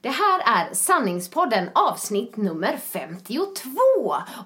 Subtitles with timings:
[0.00, 3.70] Det här är Sanningspodden avsnitt nummer 52.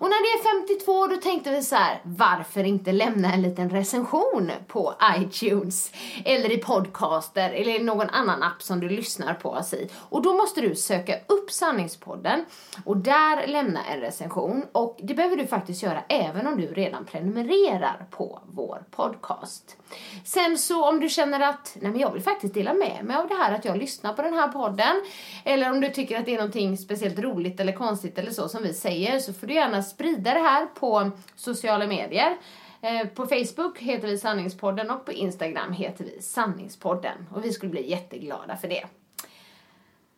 [0.01, 3.71] Och när det är 52 då tänkte vi så här, varför inte lämna en liten
[3.71, 5.93] recension på iTunes
[6.25, 9.91] eller i podcaster eller i någon annan app som du lyssnar på oss i.
[10.09, 12.45] Och då måste du söka upp Sanningspodden
[12.85, 17.05] och där lämna en recension och det behöver du faktiskt göra även om du redan
[17.05, 19.77] prenumererar på vår podcast.
[20.25, 23.29] Sen så om du känner att, nej men jag vill faktiskt dela med mig av
[23.29, 24.97] det här att jag lyssnar på den här podden
[25.45, 28.63] eller om du tycker att det är någonting speciellt roligt eller konstigt eller så som
[28.63, 32.37] vi säger så får du gärna sprida det här på sociala medier.
[32.83, 37.27] Eh, på Facebook heter vi Sanningspodden och på Instagram heter vi Sanningspodden.
[37.31, 38.85] Och vi skulle bli jätteglada för det.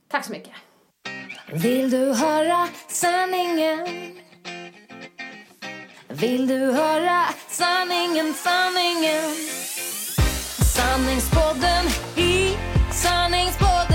[0.08, 0.52] Tack så mycket.
[1.52, 3.86] Vill du höra sanningen?
[6.08, 9.34] Vill du höra sanningen, sanningen?
[10.76, 12.56] Sanningspodden i
[12.92, 13.93] sanningspodden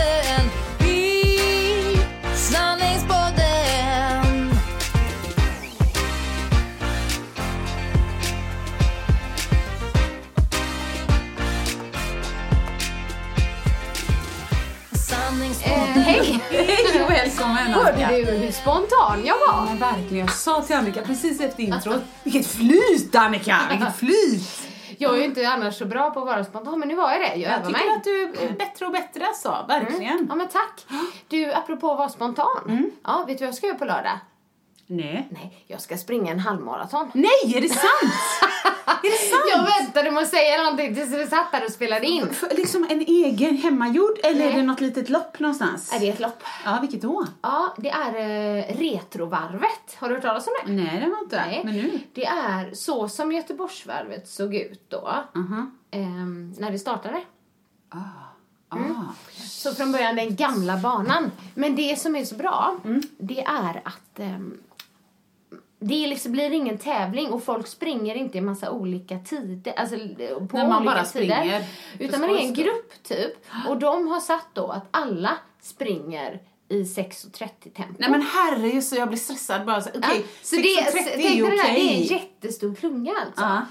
[18.10, 19.66] du hur spontan jag Ja, var?
[19.66, 20.26] men verkligen.
[20.26, 23.58] Jag sa till Annika precis efter introt, vilket flyt Annika!
[23.70, 24.62] Vilket flyt!
[25.02, 27.22] Jag är ju inte annars så bra på att vara spontan, men nu var jag
[27.22, 27.36] det.
[27.36, 27.96] Jag, Jag tycker mig.
[27.98, 30.26] att du är bättre och bättre alltså, verkligen.
[30.30, 30.86] Ja men tack.
[31.28, 32.92] Du, apropå att vara spontan.
[33.04, 34.20] Ja, vet du vad jag ska göra på lördag?
[34.92, 35.28] Nej.
[35.32, 37.12] Nej, jag ska springa en halvmaraton.
[37.14, 38.14] Nej, är det sant?
[38.86, 39.44] är det sant?
[39.50, 42.34] Jag väntade med att säga någonting tills vi satt där och spelade in.
[42.34, 44.48] För, liksom en egen hemmagjord eller Nej.
[44.54, 45.94] är det något litet lopp någonstans?
[45.94, 46.44] Är det ett lopp?
[46.66, 47.26] Ja, vilket då?
[47.42, 49.96] Ja, det är eh, Retrovarvet.
[49.98, 50.72] Har du hört talas om det?
[50.72, 51.46] Nej, det var inte.
[51.46, 51.62] Nej.
[51.66, 52.00] Men nu?
[52.14, 55.08] Det är så som Göteborgsvarvet såg ut då.
[55.36, 55.72] Aha.
[55.92, 57.22] ehm, när det startade.
[57.90, 58.30] Ah.
[59.34, 61.32] Så från början den gamla banan.
[61.56, 62.76] Men det som är så bra,
[63.18, 64.58] det är att ehm,
[65.80, 69.74] det liksom, blir ingen tävling och folk springer inte i massa olika tider.
[69.78, 69.96] Alltså
[70.50, 71.64] på När man olika bara tider.
[72.00, 73.34] Utan man är en grupp typ.
[73.68, 76.40] Och de har satt då att alla springer
[76.70, 77.94] i 6.30 tempo.
[77.98, 81.34] Nej men herregud så jag blir stressad bara så, okej, Ja, så 6.30 det, är
[81.36, 82.12] ju det där, det är en okej.
[82.12, 83.42] jättestor klunga alltså.
[83.42, 83.62] Ja.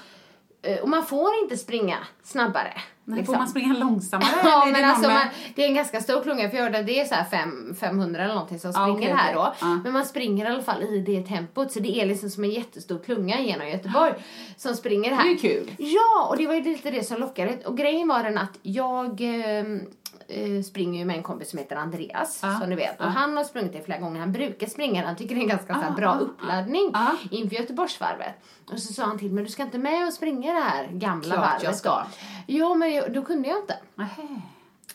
[0.71, 2.73] Eh, Och man får inte springa snabbare.
[3.09, 3.35] Men liksom.
[3.35, 4.29] får man springa långsammare?
[4.45, 6.79] Ja, men det alltså med- man, det är en ganska stor klunga för jag hörde
[6.79, 9.55] att det är så fem, 500 eller någonting som springer okej, här då.
[9.61, 9.81] Ja.
[9.85, 12.51] Men man springer i alla fall i det tempot så det är liksom som en
[12.51, 14.13] jättestor klunga genom Göteborg
[14.57, 15.25] som springer här.
[15.25, 15.71] Det är kul.
[15.79, 17.59] Ja, och det var ju lite det som lockade.
[17.65, 19.65] Och grejen var den att jag eh,
[20.65, 23.01] springer ju med en kompis som heter Andreas, Ja, som du vet.
[23.01, 24.21] Och han har sprungit det flera gånger.
[24.21, 27.13] Han brukar springa Han tycker det är en ganska Ah, bra ah, uppladdning ah.
[27.31, 28.35] inför Göteborgsvarvet.
[28.73, 31.27] Och så sa han till mig, du ska inte med och springa det här gamla
[31.35, 31.91] Klart varvet jag ska.
[31.91, 32.05] då?"
[32.47, 33.79] Ja, men jag, då kunde jag inte.
[33.95, 34.41] Nähä.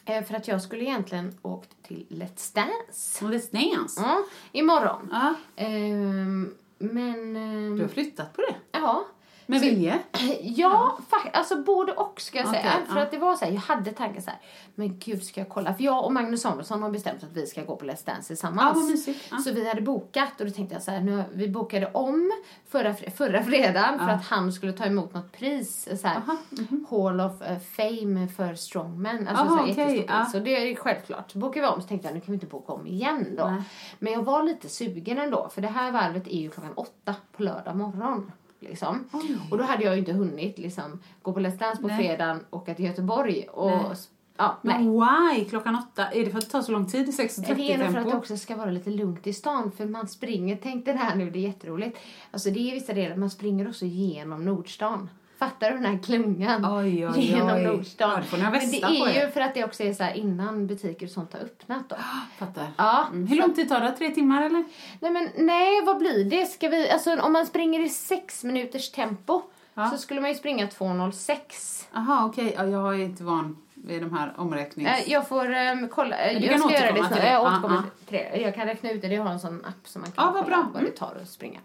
[0.05, 3.25] Eh, För att jag skulle egentligen åkt till Let's Dance.
[3.25, 4.01] Let's Dance.
[4.01, 4.17] Ja,
[4.51, 5.09] imorgon.
[5.11, 7.35] Ja, Ehm, men...
[7.35, 8.55] ehm, du har flyttat på det.
[8.79, 9.05] ja.
[9.45, 9.99] Med vilje?
[10.41, 12.71] Ja, fa- alltså både och ska jag säga.
[12.75, 13.03] Okej, För ja.
[13.03, 14.39] att det var så här, jag hade tanken så här,
[14.75, 15.73] men gud ska jag kolla?
[15.73, 18.25] För jag och Magnus Samuelsson har bestämt att vi ska gå på Let's Dance Ja,
[18.27, 18.89] tillsammans.
[18.89, 19.27] mysigt.
[19.31, 19.37] Ja.
[19.37, 22.31] Så vi hade bokat och då tänkte jag så här, nu, vi bokade om
[22.67, 26.85] förra, förra fredagen för att han skulle ta emot något pris, så här, mhm.
[26.89, 29.27] Hall of eh, Fame för strongmen.
[29.27, 30.25] Alltså Aha, så här, jättestort ja.
[30.25, 31.31] Så det är självklart.
[31.31, 33.45] Så bokade vi om så tänkte jag, nu kan vi inte boka om igen då.
[33.47, 33.61] Nej.
[33.99, 37.43] Men jag var lite sugen ändå, för det här varvet är ju klockan åtta på
[37.43, 38.31] lördag morgon.
[38.63, 39.09] Liksom.
[39.51, 41.97] Och då hade jag ju inte hunnit liksom, gå på Let's Dance på Nej.
[41.97, 43.47] fredagen och åka till Göteborg.
[43.47, 43.95] Och, Nej.
[44.37, 44.83] Ja, nej.
[44.83, 46.11] Men why klockan åtta?
[46.11, 47.99] Är det för att det tar så lång tid i 6.30 Det är nog för
[47.99, 49.71] att det också ska vara lite lugnt i stan.
[49.71, 51.97] För man springer, tänk det här nu, det är jätteroligt.
[52.31, 55.09] Alltså det är vissa delar, man springer också genom Nordstan.
[55.39, 56.65] Fattar du den här klungan?
[56.65, 57.63] Oj, oj, genom oj.
[57.63, 58.23] Nordstan.
[58.31, 61.33] Ja, Men det är ju för att det också är så innan butiker och sånt
[61.33, 61.95] har öppnat då.
[62.37, 62.67] Fattar.
[62.77, 63.07] Ja.
[63.11, 63.27] Mm.
[63.27, 63.91] Hur lång tid tar det?
[63.91, 64.63] Tre timmar eller?
[64.99, 66.45] Nej men nej, vad blir det?
[66.45, 69.41] Ska vi, alltså om man springer i sex minuters tempo
[69.73, 69.89] Ja.
[69.89, 71.85] så skulle man ju springa 2.06.
[71.93, 72.53] Jaha, okej.
[72.57, 74.89] Ja, jag är inte van vid de här omräknings...
[74.89, 77.25] Eh, Jag får um, kolla, Men du jag kan ska göra det till det.
[77.31, 78.05] Jag Ja, återkommer ja.
[78.07, 78.37] till det.
[78.41, 80.43] Jag kan räkna ut det, jag har en sån app som man kan Ja, vad
[80.43, 80.65] kolla bra.
[80.73, 80.91] vad Mm.
[80.91, 81.59] det tar att springa.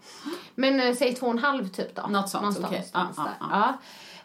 [0.55, 2.01] Men eh, säg två och en halv typ då.
[2.07, 2.85] Något sånt, Någonstans okej.
[2.93, 3.73] någonstans Ja, där.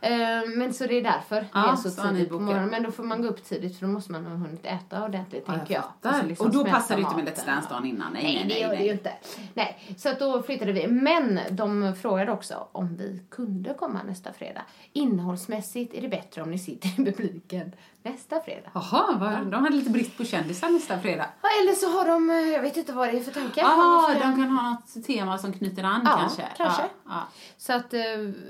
[0.05, 0.43] Ja, Ja.
[0.43, 2.69] Eh, men så det är därför Ja, det är så så tidigt på morgonen.
[2.69, 5.47] Men då får man gå upp tidigt för då måste man ha hunnit äta ordentligt
[5.47, 5.83] tänker jag.
[5.83, 6.21] fattar.
[6.21, 8.13] så liksom och då passar det inte med Let's Dance dagen innan.
[8.13, 8.63] Nej, Nej, nej, det nej.
[8.63, 9.13] gör det ju inte.
[9.55, 10.87] Nej, så att då flyttade vi.
[10.87, 14.63] Men de frågade också om vi kunde komma nästa fredag.
[14.93, 17.73] Innehållsmässigt är det bättre om ni sitter i publiken
[18.05, 18.71] nästa fredag.
[18.75, 21.27] Jaha, vad- de hade lite brist på kändisar nästa fredag.
[21.43, 23.63] Ja, eller så har de, eh, jag vet inte vad det är för tanke.
[23.63, 26.43] Men de kan ha något tema som knyter an Ja, kanske.
[26.57, 26.83] kanske.
[26.83, 27.23] Ja, ja.
[27.57, 28.01] Så att, eh,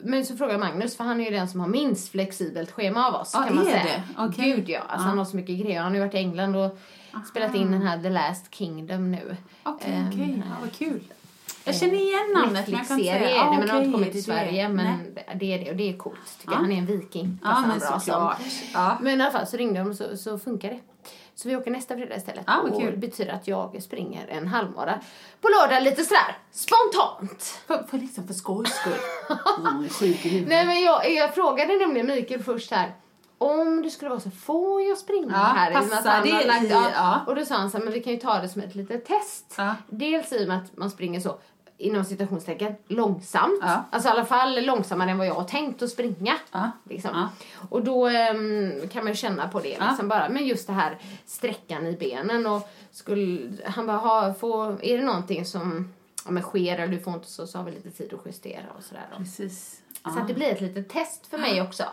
[0.02, 3.14] men så frågar Magnus, för han är ju den som har minst flexibelt schema av
[3.14, 3.84] oss Ja, kan man är säga.
[3.84, 4.02] det?
[4.18, 4.50] Okej.
[4.52, 5.80] Gud ja, alltså han har så mycket grejer.
[5.82, 6.78] Han har ju varit i England och
[7.30, 9.36] spelat in den här The Last Kingdom nu.
[9.62, 10.42] Okej, Ehm, okej.
[10.46, 11.00] Ja, vad kul.
[11.64, 13.28] Jag känner igen namnet, men jag kan inte säga.
[13.30, 14.68] är det, Ah, men har inte kommit till Sverige.
[14.68, 15.36] Men Nej.
[15.40, 16.58] det är det och det är coolt tycker Ja.
[16.58, 16.62] jag.
[16.62, 17.38] Han är en viking.
[17.44, 18.00] Ja, men som.
[18.00, 18.40] såklart.
[18.74, 18.98] Ja.
[19.00, 20.80] Men i alla fall så ringde de så, så funkar det.
[21.34, 22.44] Så vi åker nästa fredag istället.
[22.46, 22.90] Vad och kul.
[22.90, 25.00] det betyder att jag springer en halvmara
[25.40, 27.42] på lördag lite sådär spontant.
[27.66, 28.92] För, för liksom för skojs skull.
[29.58, 30.44] Mm.
[30.46, 32.94] Nej men jag, jag frågade nämligen Mikael först här
[33.38, 35.72] om det skulle vara så, får jag springa Ja, här?
[35.72, 36.86] Passar det lagt- ja.
[36.94, 37.20] ja.
[37.26, 39.06] Och då sa han så här, men vi kan ju ta det som ett litet
[39.06, 39.54] test.
[39.58, 39.74] Ja.
[39.88, 41.38] Dels i och med att man springer så,
[41.78, 43.58] inom citationstecken, långsamt.
[43.62, 43.84] Ja.
[43.90, 46.34] Alltså i alla fall långsammare än vad jag har tänkt att springa.
[46.52, 46.70] Ja.
[46.90, 47.10] Liksom.
[47.14, 47.28] Ja.
[47.68, 50.28] Och då ehm, kan man ju känna på det liksom bara.
[50.28, 55.04] Men just det här sträckan i benen och skulle, han bara, ha, få, är det
[55.04, 55.92] någonting som
[56.24, 58.66] ja, men sker eller du får inte så, så har vi lite tid att justera
[58.78, 59.06] och sådär.
[59.10, 59.16] då.
[59.16, 59.80] Precis.
[60.14, 61.84] Så att det blir ett litet test för mig också.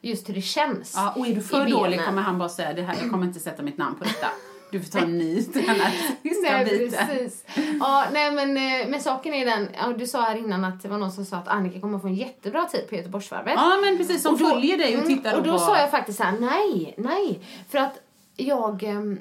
[0.00, 0.98] Just hur det känns.
[1.16, 3.62] Och är du för dålig kommer han bara säga det här, jag kommer inte sätta
[3.62, 4.26] mitt namn på detta.
[4.74, 5.34] Du får ta en ny
[6.42, 7.44] Nej, precis.
[7.80, 10.88] Ja, nej, men, eh, men saken är den, ja, du sa här innan att det
[10.88, 13.54] var någon som sa att Annika kommer få en jättebra tid på Göteborgsvarvet.
[13.56, 14.22] Ja, men precis.
[14.22, 15.58] Som följer dig och tittar mm, Och då på...
[15.58, 17.40] sa jag faktiskt så här: nej, nej.
[17.68, 18.00] För att
[18.36, 18.82] jag...
[18.82, 19.18] ehm,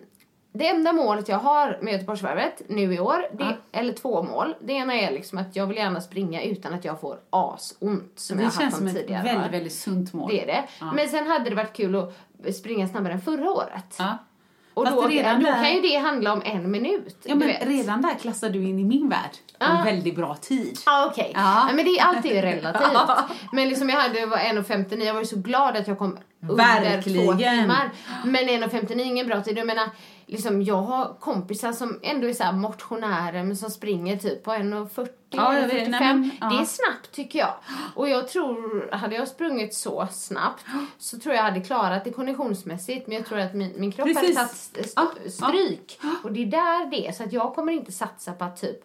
[0.52, 4.56] Det enda målet jag har med Göteborgsvarvet nu i år, det, eller två mål.
[4.62, 8.40] Det ena är liksom att jag vill gärna springa utan att jag får asont som
[8.40, 9.24] jag det har känns haft som om ett tidigare.
[9.24, 10.32] väldigt, väldigt sunt mål.
[10.32, 10.64] Det är det.
[10.96, 13.96] Men sen hade det varit kul att springa snabbare än förra året.
[14.00, 14.18] Ja.
[14.74, 17.18] Och Fast då, redan då där- kan ju det handla om en minut.
[17.24, 17.68] Ja, men vet.
[17.68, 19.32] redan där klassar du in i min värld.
[19.60, 19.84] En Ah.
[19.84, 20.80] väldigt bra tid.
[20.86, 21.32] Ja, okej.
[21.36, 21.66] Ja.
[21.70, 21.76] Ja.
[21.76, 22.92] Men det är alltid relativt.
[23.52, 26.56] Men liksom jag hade var 1.59, jag var ju så glad att jag kom under
[26.56, 27.26] Verkligen.
[27.26, 27.90] två timmar.
[28.26, 29.58] Men 1.59 är ingen bra tid.
[29.58, 29.90] Jag menar,
[30.34, 35.08] liksom, jag har kompisar som ändå är så motionärer men som springer typ på 1.40,
[35.30, 35.88] Ja, jag vet.
[35.88, 35.90] 1.45.
[35.90, 36.50] Nej, men, ja.
[36.50, 37.54] Det är snabbt tycker jag.
[37.96, 40.66] Och jag tror, hade jag sprungit så snabbt
[40.98, 44.38] så tror jag hade klarat det konditionsmässigt men jag tror att min, min kropp Precis.
[44.38, 46.00] hade tagit st- Ja, st- stryk.
[46.24, 47.12] Och det är där det är.
[47.12, 48.78] Så att jag kommer inte satsa på att typ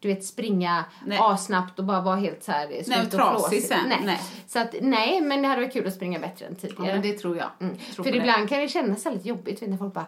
[0.00, 1.18] du vet springa Nej.
[1.20, 3.64] assnabbt och bara vara helt så här slut och flåsig.
[3.88, 4.00] Nej.
[4.04, 4.20] Nej.
[4.46, 6.92] Så att nej, men det hade varit kul att springa bättre än Ja, tidigare.
[6.92, 7.50] men det tror jag.
[7.60, 7.76] Mm.
[7.76, 8.16] Tror För på det.
[8.16, 10.06] ibland kan det kännas lite jobbigt när folk bara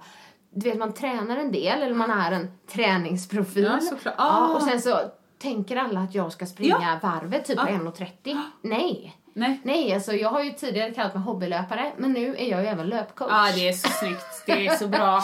[0.57, 3.65] du vet man tränar en del eller man är en träningsprofil.
[3.65, 4.15] Ja, såklart.
[4.19, 4.55] Ja, Ah.
[4.55, 4.99] och sen så
[5.39, 8.41] tänker alla att jag ska springa varvet typ på 1.30.
[8.63, 9.17] Nej.
[9.33, 9.61] Nej.
[9.65, 12.87] Nej, alltså jag har ju tidigare kallat mig hobbylöpare men nu är jag ju även
[12.87, 13.29] löpcoach.
[13.31, 14.43] Ja, det är så snyggt.
[14.47, 15.23] Det är så bra.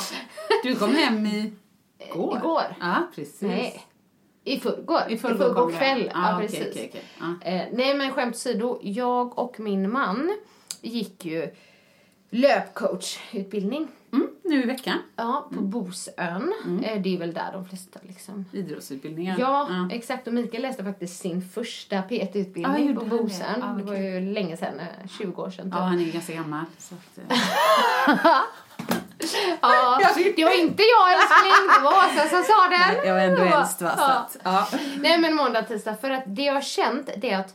[0.63, 1.53] Du kom hem i...
[2.15, 2.37] Går.
[2.39, 2.63] Igår.
[2.81, 3.41] Ja, precis.
[3.43, 3.87] Nej.
[4.45, 5.01] I förrgår.
[5.09, 5.99] I förrgår du hem.
[5.99, 6.11] kväll.
[6.15, 6.61] Ah, ja, precis.
[6.71, 7.03] okej, okej.
[7.21, 7.49] Ja.
[7.51, 8.79] Eh, nej, men skämt åsido.
[8.83, 10.37] Jag och min man
[10.83, 11.55] gick ju
[12.31, 13.89] löpcoachutbildning.
[14.13, 14.22] Mm,
[14.53, 14.99] nu i veckan.
[15.17, 16.53] Ja, på Bosön.
[16.65, 16.85] Mm.
[16.85, 18.45] Eh, det är väl där de flesta liksom...
[18.53, 19.37] Idrottsutbildningen.
[19.41, 20.27] Ja, exakt.
[20.27, 23.23] Och Mikael läste faktiskt sin första Ja, PT-utbildning gjorde på det?
[23.23, 23.47] Bosön.
[23.61, 25.69] Ja, vad det var ju länge sedan, eh, 20 år sedan.
[25.71, 25.85] Ja, typ.
[25.85, 26.65] han är ganska gammal.
[26.79, 27.39] Så att, eh.
[29.61, 30.01] Ja,
[30.37, 33.07] det var inte jag älskling, det var Åsa som sa den.
[33.07, 33.59] jag var ändå Ja.
[33.61, 33.93] äldst va?
[33.97, 34.29] Ja.
[34.45, 34.69] ja.
[35.01, 35.97] Nej men måndag, tisdag.
[36.01, 37.55] För att det jag har känt det är att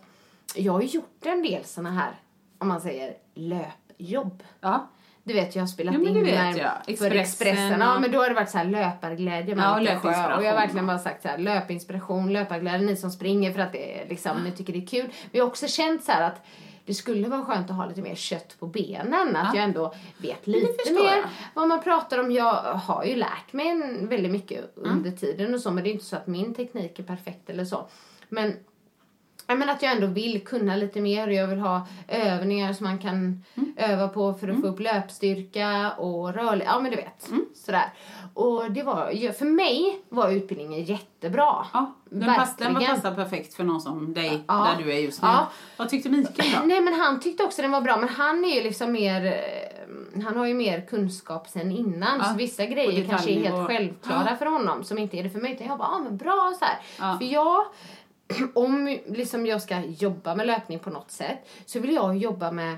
[0.55, 2.11] jag har gjort en del såna här,
[2.57, 4.43] om man säger löpjobb.
[4.61, 4.87] ja.
[5.27, 6.71] Du vet, jag har spelat det in med jag.
[6.85, 7.79] för Expressen Expressen.
[7.79, 10.37] Ja, men då har det varit så här löparglädje med Ja, löpinspiration.
[10.37, 13.71] Och jag har verkligen bara sagt så här, löpinspiration, löparglädje, ni som springer för att
[13.71, 15.03] det är liksom, ni tycker det är kul.
[15.05, 16.45] Men jag har också känt så här att
[16.85, 19.35] det skulle vara skönt att ha lite mer kött på benen.
[19.35, 21.23] Att jag ändå vet lite mer jag.
[21.53, 22.31] vad man pratar om.
[22.31, 25.71] Jag har ju lärt mig väldigt mycket under tiden och så.
[25.71, 27.87] Men det är inte så att min teknik är perfekt eller så.
[28.29, 28.53] Men Ja,
[29.55, 32.97] men att jag ändå vill kunna lite mer och jag vill ha övningar som man
[32.99, 33.73] kan Mm.
[33.77, 36.67] öva på för att få upp löpstyrka och rörlighet.
[36.73, 37.29] Ja men du vet.
[37.55, 37.93] Sådär.
[38.33, 41.65] Och det var, för mig var utbildningen jättebra.
[41.73, 44.53] Ja, den, pass, den var passar perfekt för någon som dig, Ja.
[44.77, 45.27] där du är just nu.
[45.27, 45.47] Ja.
[45.77, 46.67] Vad tyckte Mikael då?
[46.67, 50.23] Nej men han tyckte också den var bra men han är ju liksom mer eh,
[50.23, 54.35] han har ju mer kunskap sen innan Ja, så vissa grejer kanske är helt självklara
[54.35, 55.51] för honom som inte är det för mig.
[55.53, 56.77] Utan jag bara, ah, men bra så här.
[56.99, 57.17] Ja.
[57.19, 57.65] För jag,
[58.53, 62.77] om liksom jag ska jobba med löpning på något sätt så vill jag jobba med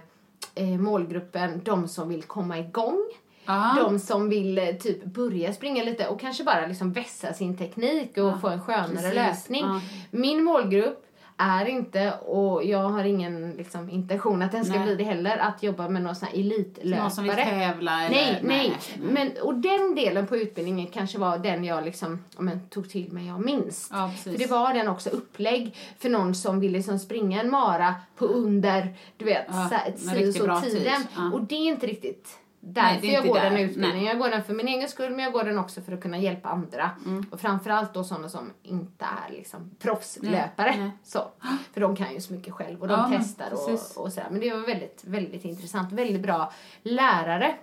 [0.56, 3.06] eh, målgruppen, de som vill komma igång.
[3.46, 3.77] Ja.
[3.79, 8.18] De som vill eh, typ börja springa lite och kanske bara liksom vässa sin teknik
[8.18, 9.15] och få en skönare precis.
[9.15, 9.65] löpning.
[9.65, 9.82] Ja.
[10.12, 11.06] Min målgrupp
[11.39, 14.84] är inte, och jag har ingen liksom, intention att den ska Nej.
[14.84, 17.01] bli det heller, att jobba med någon sån här elitlöpare.
[17.01, 18.15] Någon som vill tävla eller?
[18.15, 18.77] Nej, nej.
[19.01, 23.27] Men, och den delen på utbildningen kanske var den jag liksom, men, tog till mig
[23.27, 23.89] jag minst.
[23.93, 27.96] Ja, för det var den också upplägg för någon som vill liksom springa en mara
[28.17, 30.72] på under, du vet, Ja, så, så tid.
[30.72, 31.01] tiden.
[31.15, 31.31] Ja.
[31.34, 33.50] Och det är inte riktigt därför är jag går där.
[33.50, 33.98] den utbildningen.
[33.98, 34.06] Nej.
[34.06, 36.18] Jag går den för min egen skull men jag går den också för att kunna
[36.18, 36.92] hjälpa andra.
[37.06, 37.25] Mm.
[37.32, 40.70] Och framförallt då sådana som inte är liksom proffslöpare.
[40.70, 40.92] Nej, nej.
[41.04, 41.28] Så.
[41.74, 44.28] För de kan ju så mycket själv och de Ja, testar och, och sådär.
[44.32, 45.92] Men det var väldigt, väldigt intressant.
[45.92, 47.56] Väldigt bra lärare.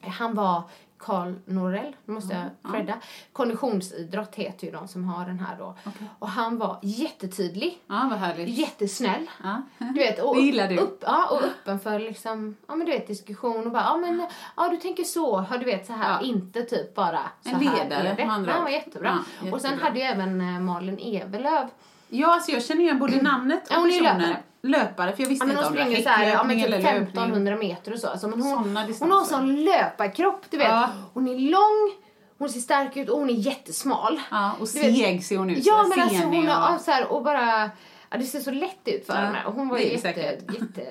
[0.00, 0.62] Han var
[1.04, 2.94] Karl Norell, måste jag credda.
[3.32, 5.74] Konditionsidrott heter ju de som har den här då.
[6.18, 8.48] Och han var jättetydlig, Ja, vad härligt.
[8.48, 9.30] jättesnäll.
[9.42, 9.62] Ja.
[9.78, 10.78] Du vet, och, Det gillar du.
[10.78, 14.26] Upp, ja, och öppen för liksom, ja men du vet diskussion och bara, ja men,
[14.56, 16.20] ja du tänker så, ja du vet så här, Ja.
[16.26, 18.24] inte typ bara så En här ledare, är det.
[18.26, 18.64] med andra Ja, ord.
[18.64, 19.18] var jättebra.
[19.44, 19.88] Ja, Och sen jättebra.
[19.88, 21.68] hade ju även eh, Malin Evelöv,
[22.08, 24.36] Ja, alltså jag känner igen både namnet och Ja, hon personen.
[24.66, 26.44] Löpare, för jag visste ja men inte hon om det var springer så här, ja
[26.44, 27.02] men typ eller löpning.
[27.02, 28.08] 1500 meter och så.
[28.08, 30.68] Alltså, men hon, hon har sån löparkropp, du vet.
[30.68, 30.88] Ja.
[31.12, 31.92] Hon är lång,
[32.38, 34.20] hon ser stark ut och hon är jättesmal.
[34.30, 35.66] Ja, och seg ser hon ut.
[35.66, 37.70] Ja men alltså hon har, och- så här, och bara,
[38.10, 39.38] ja det ser så lätt ut för Ja, henne.
[39.46, 40.52] Och hon var ju jätte, säkert.
[40.54, 40.82] jätte,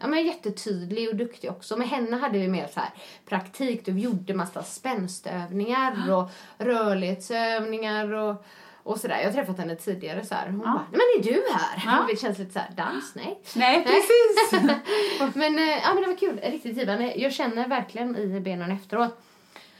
[0.00, 1.76] ja men jättetydlig och duktig också.
[1.76, 2.90] Med henne hade vi mer så här
[3.28, 8.44] praktik, vi gjorde massa spänstövningar och rörlighetsövningar och
[8.84, 9.18] och sådär.
[9.18, 10.46] Jag har träffat henne tidigare så här.
[10.46, 11.82] Hon bara, nej men är du här?
[11.86, 12.06] Ja.
[12.10, 13.14] Det känns lite så här, dans?
[13.14, 13.40] Nej.
[13.56, 14.62] Nej, precis.
[15.34, 17.14] Men, eh, ja, men det var kul, riktigt givande.
[17.16, 19.18] Jag känner verkligen i benen efteråt.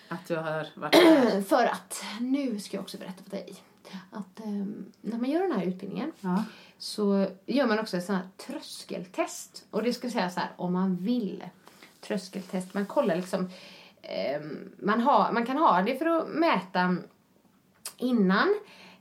[0.08, 1.42] Att du har varit där.
[1.42, 3.54] För att, nu ska jag också berätta för dig.
[4.10, 4.46] Att eh,
[5.00, 6.44] när man gör den här utbildningen Ja.
[6.78, 9.64] så gör man också ett sånt här tröskeltest.
[9.70, 11.44] Och det ska säga så här, om man vill.
[12.00, 12.74] Tröskeltest.
[12.74, 13.50] Man kollar liksom,
[14.02, 14.40] eh,
[14.78, 16.96] man, har, man kan ha det för att mäta
[17.96, 18.54] innan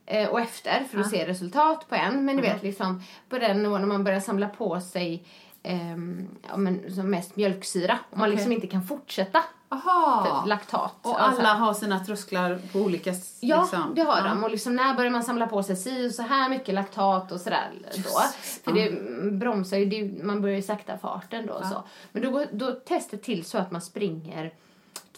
[0.05, 2.25] eh, och efter för att se resultat på en.
[2.25, 5.23] Men du vet liksom på den nivån när man börjar samla på sig
[5.63, 7.99] ehm, ja, men, som mest mjölksyra.
[8.09, 9.43] Om man liksom inte kan fortsätta.
[9.69, 10.25] Aha.
[10.41, 10.95] Typ laktat.
[11.01, 11.39] Och Alltså.
[11.41, 13.91] alla har sina trösklar på olika s- Ja, liksom.
[13.95, 14.23] det har ja.
[14.23, 14.43] de.
[14.43, 17.41] Och liksom när börjar man samla på sig si och så här mycket laktat och
[17.41, 18.19] sådär då.
[18.63, 18.91] För det
[19.31, 21.61] bromsar ju, det, man börjar ju sakta farten då.
[21.63, 21.83] Så.
[22.11, 24.53] Men då går då testet till så att man springer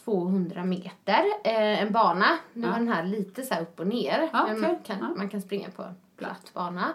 [0.05, 2.25] 200 meter, eh, en bana.
[2.53, 2.71] Nu Ja.
[2.71, 4.29] var den här lite så här upp och ner.
[4.33, 4.61] Ja, men okej.
[4.71, 5.13] man, kan, Ja.
[5.17, 6.93] man kan springa på en platt bana.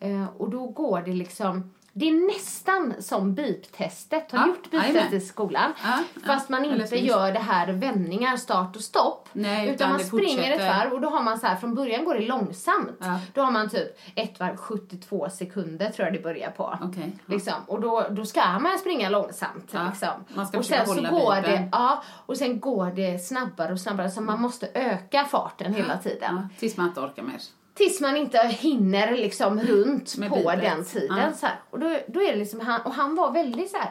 [0.00, 4.32] Eh, och då går det liksom det är nästan som beep-testet.
[4.32, 5.14] Har Ja, gjort jajamän.
[5.14, 5.72] i skolan?
[5.82, 9.28] Ja, Fast man inte gör det här vändningar, start och stopp.
[9.32, 12.04] Nej, utan, utan man springer ett varv och då har man så här, från början
[12.04, 12.96] går det långsamt.
[13.00, 13.20] Ja.
[13.34, 16.78] Då har man typ ett varv 72 sekunder tror jag det börjar på.
[16.80, 16.90] Ja.
[17.26, 17.54] Liksom.
[17.66, 19.72] Och då, då ska man springa långsamt.
[19.88, 20.08] Liksom.
[20.34, 24.10] man ska och sen så går det, ja, och sen går det snabbare och snabbare
[24.10, 26.48] så man måste öka farten hela tiden.
[26.58, 27.40] Tills man inte orkar mer.
[27.74, 30.60] Tills man inte hinner liksom runt Med på bibet.
[30.60, 31.18] den tiden.
[31.18, 31.32] Ja.
[31.32, 31.56] Så här.
[31.70, 33.90] Och då, då är det liksom han, och han var väldigt så här.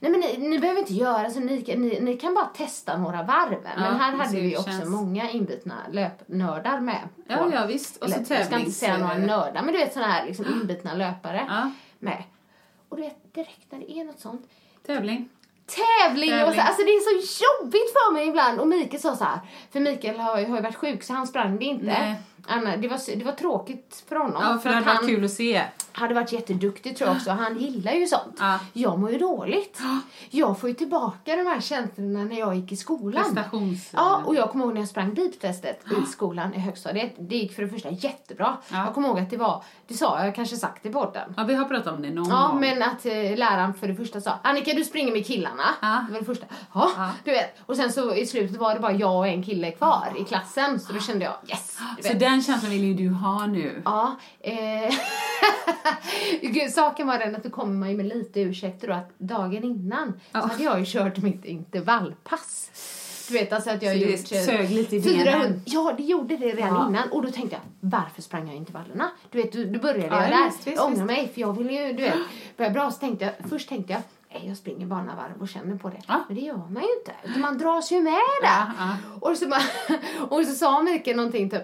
[0.00, 3.22] Nej men ni, ni behöver inte göra så, ni, ni, ni kan bara testa några
[3.22, 3.56] varv.
[3.76, 7.08] men här hade vi också känns- många inbitna löpnördar med.
[7.28, 7.96] Ja, på- ja visst.
[7.96, 10.44] Och så eller, jag ska inte säga några nördar, men du vet sådana här liksom
[10.46, 12.22] inbitna löpare Ja, med.
[12.88, 14.42] Och du vet, direkt när det är något sånt
[14.86, 15.28] tävling.
[15.66, 16.60] tävling, och så, Tävling.
[16.60, 18.60] alltså det är så jobbigt för mig ibland.
[18.60, 19.38] Och Mikael sa så här,
[19.72, 21.84] för Mikael har, har ju varit sjuk så han sprang det inte.
[21.84, 22.14] Nej.
[22.50, 24.42] Anna, det, var, det var tråkigt för honom.
[24.42, 25.62] Ja, för det att hade han varit kul att se.
[26.00, 27.30] Hade varit jätteduktig tror jag också.
[27.30, 28.36] Han gillar ju sånt.
[28.38, 28.58] Ja.
[28.72, 29.78] Jag mår ju dåligt.
[30.30, 33.22] Jag får ju tillbaka de här känslorna när jag gick i skolan.
[33.24, 33.90] Prestations...
[33.92, 37.14] Ja, och jag kommer ihåg när jag sprang beep-testet i skolan i högstadiet.
[37.18, 38.56] Det gick för det första jättebra.
[38.68, 38.84] Ja.
[38.84, 41.34] Jag kommer ihåg att det var, det sa jag, kanske sagt i podden.
[41.36, 42.60] Ja, vi har pratat om det någon Ja, gång.
[42.60, 45.64] men att eh, läraren för det första sa Annika du springer med killarna.
[45.82, 46.04] Ja.
[46.06, 46.46] Det var det första.
[46.74, 47.56] Ja, du vet.
[47.66, 50.80] Och sen så i slutet var det bara jag och en kille kvar i klassen.
[50.80, 51.78] Så då kände jag yes.
[52.02, 53.82] Så den känslan vill ju du ha nu.
[53.84, 54.16] Ja.
[54.40, 54.54] Eh,
[56.42, 59.64] Gud, saken var den att då kommer man ju med lite ursäkter då att dagen
[59.64, 60.40] innan Ja.
[60.40, 62.70] så hade jag ju kört mitt intervallpass.
[63.28, 64.32] Du vet alltså att jag Så gjort...
[64.32, 65.62] eh, sög lite i 400 benen.
[65.66, 66.88] Ja, det gjorde det redan Ja.
[66.88, 67.08] innan.
[67.10, 69.10] Och då tänkte jag, varför sprang jag intervallerna?
[69.30, 70.44] Du vet, då, började Ja, jag där.
[70.50, 72.14] visst, jag ångrar mig för jag ville ju, du vet,
[72.56, 72.90] börja bra.
[72.90, 76.00] Så tänkte jag, först tänkte jag, nej jag springer bara varv och känner på det.
[76.08, 76.24] Ja.
[76.28, 77.40] Men det gör man ju inte.
[77.40, 78.18] Man dras ju med där.
[78.42, 78.96] Ja, ja.
[79.20, 79.62] Och, så bara,
[80.28, 81.62] och så sa Mikael någonting typ,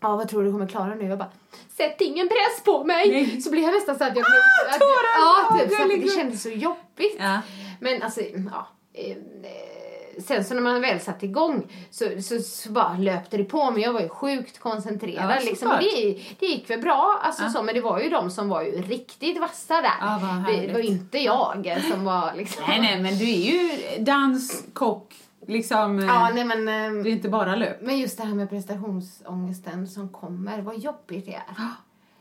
[0.00, 1.04] ja vad tror du kommer klara nu?
[1.04, 1.30] Jag bara,
[1.76, 3.10] sätt ingen press på mig!
[3.10, 3.40] Nej.
[3.40, 4.26] Så blev jag nästan så att jag...
[4.26, 5.18] Ah, att, tårar!
[5.20, 7.16] Ja, typ, så att det kändes så jobbigt.
[7.18, 7.40] Ja.
[7.80, 8.68] Men alltså, ja.
[8.94, 9.80] eh, eh,
[10.18, 13.82] Sen så när man väl satt igång så, så, så bara löpte det på mig.
[13.82, 15.30] Jag var ju sjukt koncentrerad.
[15.30, 15.68] Ja, liksom.
[15.80, 17.50] det, det gick väl bra, alltså, Ja.
[17.50, 19.92] så, men det var ju de som var ju riktigt vassa där.
[20.00, 22.64] Ja, det, var inte jag som var liksom...
[22.68, 23.70] Nej, nej, men du är ju
[24.04, 25.14] dans, kock,
[25.50, 25.98] liksom.
[25.98, 26.58] eh, Ja, nej men...
[26.68, 27.82] eh, Det är inte bara löp.
[27.82, 31.42] Men just det här med prestationsångesten som kommer, vad jobbigt det är.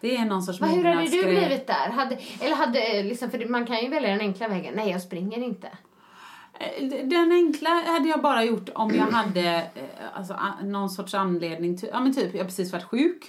[0.01, 1.89] Det är någon sorts hur hade du blivit där?
[1.91, 4.73] Hade, eller hade, liksom, för man kan ju välja den enkla vägen.
[4.75, 5.67] Nej, jag springer inte.
[6.59, 9.63] Eh, Den enkla hade jag bara gjort om jag hade eh,
[10.13, 11.79] alltså, någon sorts anledning.
[11.91, 13.25] Ja men typ, jag har precis varit sjuk.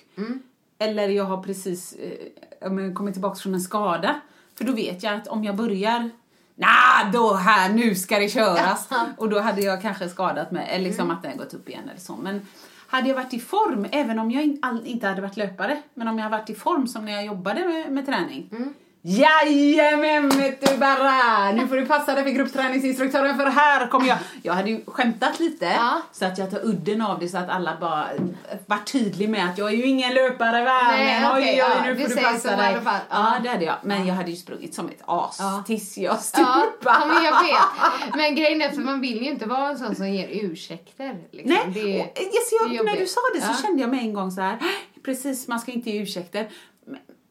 [0.78, 2.26] Eller jag har precis eh,
[2.60, 4.20] ja, men kommit tillbaka från en skada.
[4.58, 6.10] För då vet jag att om jag börjar
[6.54, 8.88] Nah, då här, nu ska det köras.
[9.16, 12.00] Och då hade jag kanske skadat mig, eller liksom att den gått upp igen eller
[12.00, 12.16] så.
[12.16, 12.46] Men
[12.86, 16.08] hade jag varit i form, även om jag in, all, inte hade varit löpare, men
[16.08, 18.48] om jag har varit i form som när jag jobbade med, med träning.
[19.02, 20.28] Jajamän
[20.60, 21.52] du bara!
[21.52, 24.18] Nu får du passa dig för gruppträningsinstruktören för här kommer jag.
[24.42, 26.02] Jag hade ju skämtat lite Ja.
[26.12, 28.06] så att jag tar udden av det så att alla bara
[28.66, 30.82] var tydlig med att jag är ju ingen löpare va?
[30.82, 32.76] Nej, men oj, okej, oj, ja, nu du får du passa dig.
[33.10, 33.76] Ja, det hade jag.
[33.82, 35.62] Men jag hade ju sprungit som ett as Ja.
[35.66, 36.70] tills jag Ja, stupade.
[36.84, 38.14] ja, men jag vet.
[38.16, 41.16] Men grejen är för man vill ju inte vara en sån som ger ursäkter.
[41.32, 41.54] Liksom.
[41.54, 43.56] Nej, Det och, yes, jag, det är när du sa det så Ja.
[43.66, 44.58] kände jag med en gång så här,
[45.04, 46.48] precis man ska inte ge ursäkter.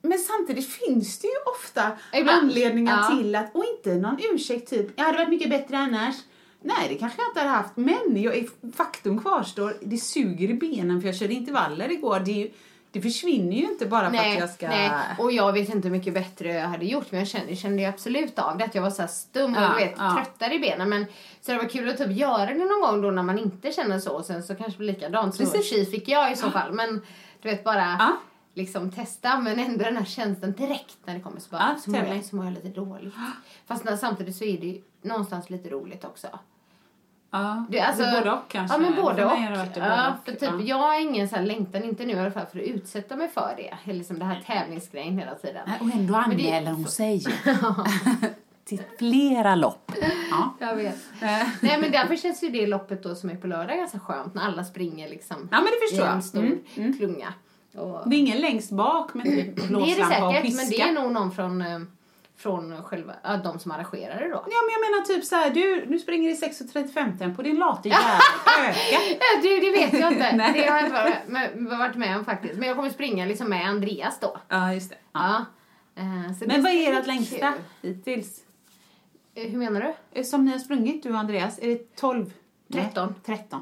[0.02, 2.40] Men, samtidigt finns det ju ofta Ibland.
[2.44, 3.18] anledningar Ja.
[3.18, 6.16] till att, och inte någon ursäkt typ, jag hade varit mycket bättre annars.
[6.62, 7.78] Nej, det kanske jag inte hade haft.
[7.78, 12.20] Men jag, är- faktum kvarstår, det suger i benen för jag körde intervaller igår.
[12.20, 12.52] Det, ju,
[12.92, 14.68] det försvinner ju inte bara för att Nej, jag ska...
[14.68, 17.90] nej, och jag vet inte hur mycket bättre jag hade gjort men jag kände, kände
[17.90, 20.16] absolut av det att jag var så här stum och Ja, vet, ja.
[20.16, 21.06] tröttare i benen men
[21.42, 24.00] så det var kul att typ göra det någon gång då när man inte känner
[24.00, 25.36] så och sen så kanske det blir likadant.
[25.36, 25.70] Så Precis.
[25.70, 27.02] tji fick jag i så fall men
[27.42, 28.18] du vet bara Ja.
[28.60, 31.90] Liksom testa men ändå den här känslan direkt när det kommer så bara Ja, så,
[31.92, 33.14] mår jag, så mår jag lite dåligt.
[33.68, 36.28] Fast när, samtidigt så är det ju någonstans lite roligt också.
[37.32, 38.76] Ja, Det, alltså, det både och kanske.
[38.78, 39.32] Ja, men både och.
[39.76, 40.62] Ja, för typ, Ja.
[40.62, 43.28] Jag har ingen så här längtan, inte nu i alla fall, för att utsätta mig
[43.28, 43.78] för det.
[43.84, 45.70] Eller Liksom det här tävlingsgrejen hela tiden.
[45.80, 47.20] Och ändå det- anmäler hon sig
[48.66, 49.92] till flera lopp.
[50.32, 50.54] Ja.
[50.60, 50.96] Jag vet.
[51.22, 51.48] Eh.
[51.62, 54.42] Nej men därför känns ju det loppet då som är på lördag ganska skönt när
[54.46, 56.24] alla springer liksom Ja, men det förstår i en jag.
[56.24, 57.22] stor Mm, mm.
[57.76, 60.82] Och Det är ingen längst bak med typ det är det blåslampa säkert, men det
[60.82, 61.80] är nog någon från, eh,
[62.38, 64.36] från själva, ja, de som arrangerar det då.
[64.36, 67.90] Ja men jag menar typ så här, du, du springer i 6.35 tempo, din late
[67.90, 68.06] jävel,
[68.60, 69.18] öka.
[69.20, 70.52] Ja, det, vet jag inte.
[70.54, 72.56] Det har jag varit med, varit med om faktiskt.
[72.60, 74.38] Men jag kommer springa liksom med Andreas då.
[74.48, 74.98] Ja just det.
[75.12, 75.46] Ja.
[75.96, 76.02] Ja.
[76.40, 78.40] Det Men vad är ert längsta hittills?
[79.36, 80.24] Eh, Hur menar du?
[80.24, 82.34] Som ni har sprungit du och Andreas, är det 12?
[82.68, 82.92] Nej,
[83.26, 83.62] 13.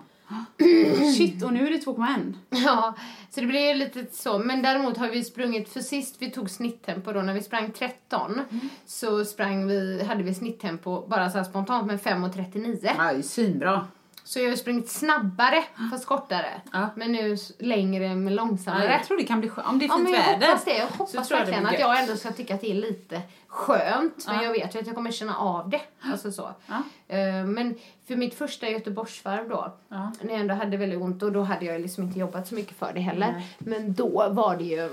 [0.57, 1.13] 13.
[1.13, 2.33] Shit, och nu är det 2,1.
[2.49, 2.95] Ja,
[3.29, 4.39] så det blir ju lite så.
[4.39, 8.41] Men däremot har vi sprungit, för sist vi tog snitttempo då, när vi sprang 13,
[8.85, 12.79] så sprang vi, hade vi snitttempo bara så här spontant med 5.39.
[12.97, 13.87] Ja, det är svinbra.
[14.27, 16.61] Så jag har sprungit snabbare, fast kortare.
[16.73, 16.89] Ja.
[16.95, 18.91] Men nu längre men Ja, långsammare.
[18.91, 19.67] jag tror det kan bli skönt.
[19.67, 20.47] Om det är Ja, fint jag väder.
[20.47, 20.77] hoppas det.
[20.77, 23.21] Jag hoppas tror jag det verkligen att jag ändå ska tycka att det är lite
[23.47, 24.23] skönt.
[24.27, 24.43] Men Ja.
[24.43, 25.81] jag vet ju att jag kommer känna av det.
[26.01, 26.49] Alltså så.
[26.67, 26.83] Ja.
[27.15, 27.75] Eh, Men
[28.07, 30.11] för mitt första Göteborgsvarv då, Ja.
[30.21, 32.77] när jag ändå hade väldigt ont och då hade jag liksom inte jobbat så mycket
[32.77, 33.41] för det heller.
[33.57, 34.89] Men då var det ju,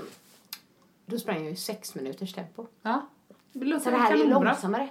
[1.05, 2.65] då sprang jag ju sex minuters tempo.
[2.81, 3.05] Ja.
[3.61, 4.49] Låter Så det här är kanonbra.
[4.51, 4.89] långsammare.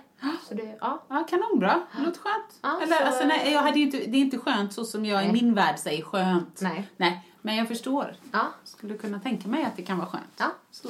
[0.48, 1.02] Så det, ja.
[1.08, 1.80] Ja, kanonbra.
[1.96, 2.58] Det låter skönt.
[2.62, 5.22] Ja, Eller, så- alltså, nej, jag hade inte, det är inte skönt så som jag
[5.22, 5.32] i Nej.
[5.42, 6.60] min värld säger skönt.
[6.60, 6.88] Nej.
[6.96, 7.28] nej.
[7.42, 8.14] Men jag förstår.
[8.32, 8.46] Ja.
[8.64, 10.24] Skulle kunna tänka mig att det kan vara skönt.
[10.36, 10.46] Ja.
[10.70, 10.88] Så.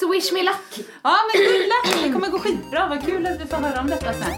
[0.00, 0.88] Så wish me luck!
[1.02, 1.70] Ja, men kul!
[2.02, 2.88] Det kommer gå skitbra.
[2.88, 4.32] Vad kul att vi får höra om detta sen.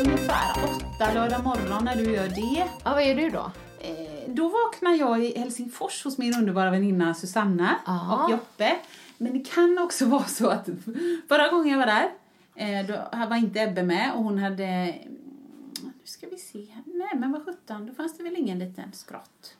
[0.00, 2.66] Ungefär åtta lördag morgon när du gör det.
[2.84, 3.52] Ja, vad gör du då?
[3.84, 8.24] Eh, då vaknar jag i Helsingfors hos min underbara väninna Susanna Aha.
[8.24, 8.76] och Joppe.
[9.18, 10.68] Men det kan också vara så att
[11.28, 12.10] förra gången jag var där,
[12.54, 15.16] eh, då var inte Ebbe med och hon hade, mm,
[15.82, 19.56] nu ska vi se, nej men vad sjutton, då fanns det väl ingen liten skrott.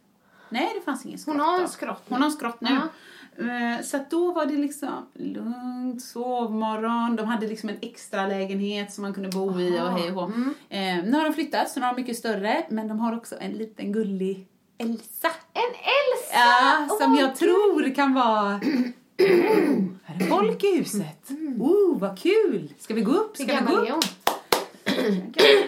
[0.49, 2.15] Nej, det fanns ingen skrott Hon har en skrott nu.
[2.15, 2.71] Hon har en skrott nu.
[2.71, 2.89] Ja.
[3.39, 7.17] Eh, Så då var det liksom lugnt, sovmorgon.
[7.17, 10.31] De hade liksom en extra lägenhet som man kunde bo i och hej och.
[10.31, 10.55] Mm.
[10.69, 12.67] Eh, nu har de flyttat så nu har de mycket större.
[12.69, 14.47] Men de har också en liten gullig
[14.79, 15.29] Elsa.
[15.53, 16.35] En Elsa!
[16.35, 18.55] Ja, som Åh, jag tror kan vara...
[18.55, 18.61] Oh,
[20.05, 21.31] här är folk i huset.
[21.59, 22.75] Oh, vad kul!
[22.79, 23.37] Ska vi gå upp?
[23.37, 24.05] Ska vi gå upp?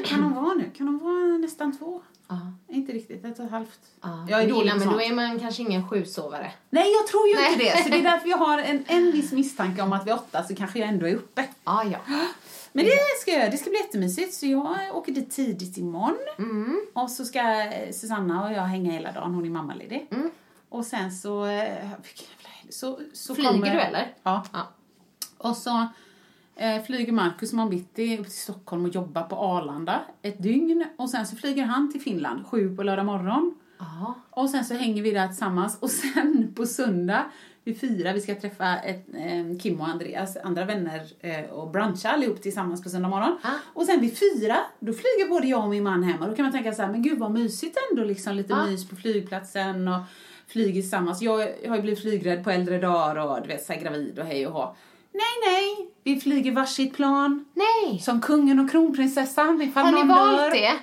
[0.07, 0.71] kan hon vara nu?
[0.77, 2.03] Kan hon vara nästan två?
[2.29, 2.53] Ja.
[2.69, 3.81] Inte riktigt, ett och ett halvt.
[4.03, 4.27] Ja.
[4.29, 6.53] Jag är dålig men då är man kanske ingen sjusovare.
[6.71, 7.53] Nej, jag tror ju Nej.
[7.53, 7.83] inte det.
[7.83, 10.55] Så det är därför jag har en, en viss misstanke om att vid åtta så
[10.55, 11.45] kanske jag ändå är uppe.
[11.65, 11.99] Ah, ja.
[12.73, 13.51] Men det ska jag.
[13.51, 14.35] Det ska bli jättemysigt.
[14.35, 16.17] Så jag åker dit tidigt imorgon.
[16.39, 16.81] Mm.
[16.93, 19.35] Och så ska Susanna och jag hänga hela dagen.
[19.35, 20.07] Hon är mammaledig.
[20.11, 20.31] Mm.
[20.69, 21.47] Och sen så...
[21.47, 21.91] eh.
[22.71, 24.15] Så, så Flyger kommer, du, eller?
[24.23, 24.45] Ja.
[24.53, 24.69] Ja.
[25.39, 25.87] Och så
[26.57, 30.85] eh, flyger Markus imorgon bitti upp till Stockholm och jobbar på Arlanda ett dygn.
[30.97, 33.55] Och sen så flyger han till Finland sju på lördag morgon.
[33.79, 34.15] Ja.
[34.31, 37.25] Och sen så hänger vi där tillsammans och sen på söndag
[37.65, 42.09] Vi fyra, vi ska träffa ett, eh, Kim och Andreas andra vänner eh, och bruncha
[42.09, 43.39] allihop tillsammans på söndag morgon.
[43.43, 43.49] Ah.
[43.75, 46.43] Och sen vid fyra, då flyger både jag och min man hem och då kan
[46.43, 48.67] man tänka så här, men gud vad mysigt ändå liksom, lite Ah.
[48.67, 50.01] mys på flygplatsen och
[50.47, 51.23] flyger tillsammans.
[51.23, 54.19] Jag, jag har ju blivit flygrädd på äldre dagar och du vet, så här, gravid
[54.19, 54.77] och hej och hå.
[55.23, 57.45] Nej, nej, vi flyger varsitt plan.
[57.55, 57.99] Nej!
[58.01, 60.51] Som kungen och kronprinsessan ifall Har ni valt dör.
[60.51, 60.73] det?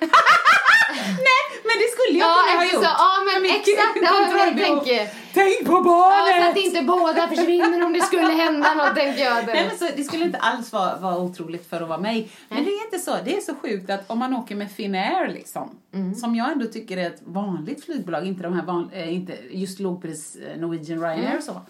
[1.28, 2.82] Nej, men det skulle jag Ja, kunna ha gjort.
[2.82, 5.12] ja men exakt, det har jag tänkt.
[5.34, 6.50] Tänk på Ja, så barnet!
[6.50, 9.46] att inte båda försvinner om det skulle hända något, tänker jag.
[9.46, 12.30] Nej, men så, det skulle inte alls vara, vara otroligt för att vara mig.
[12.48, 13.16] Men det är inte så.
[13.24, 16.14] Det är så sjukt att om man åker med Finnair, liksom, Mm.
[16.14, 19.80] som jag ändå tycker är ett vanligt flygbolag, inte de här van, eh, inte just
[19.80, 21.36] lågpris eh, Norwegian Ryanair Mm.
[21.38, 21.60] och så.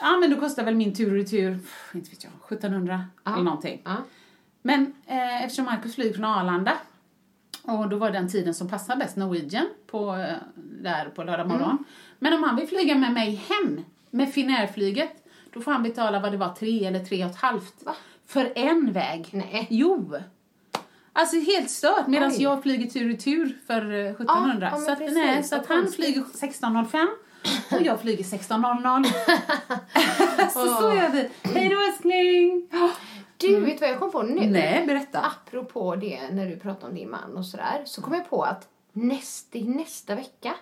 [0.00, 1.58] Ja, men då kostar väl min tur och retur,
[1.94, 3.82] inte vet jag, 1700 eller någonting.
[3.84, 3.96] Ja.
[4.62, 6.72] Men eh, eftersom Marcus flyger från Arlanda
[7.62, 11.70] och då var den tiden som passade bäst Norwegian på, eh, där på lördag morgon.
[11.70, 11.84] Mm.
[12.18, 16.32] Men om han vill flyga med mig hem med Finnair-flyget då får han betala vad
[16.32, 17.84] det var, tre eller tre och ett halvt
[18.26, 19.28] för en väg.
[19.32, 19.66] Nej.
[19.70, 20.14] Jo!
[21.12, 24.68] Alltså helt stört medan jag flyger tur och tur för eh, 1700.
[24.72, 27.06] ja, men så att, nej, så att han flyger 16.05
[27.70, 29.04] och jag flyger 16.00.
[30.50, 31.30] så så är vi.
[31.42, 32.68] Hej då älskling!
[33.36, 34.32] Du, vet du vad jag kom på nu?
[34.38, 34.52] Mm.
[34.52, 35.20] Nej, berätta.
[35.20, 38.68] Apropå det, när du pratade om din man och sådär, så kom jag på att
[38.92, 40.54] näst, nästa vecka,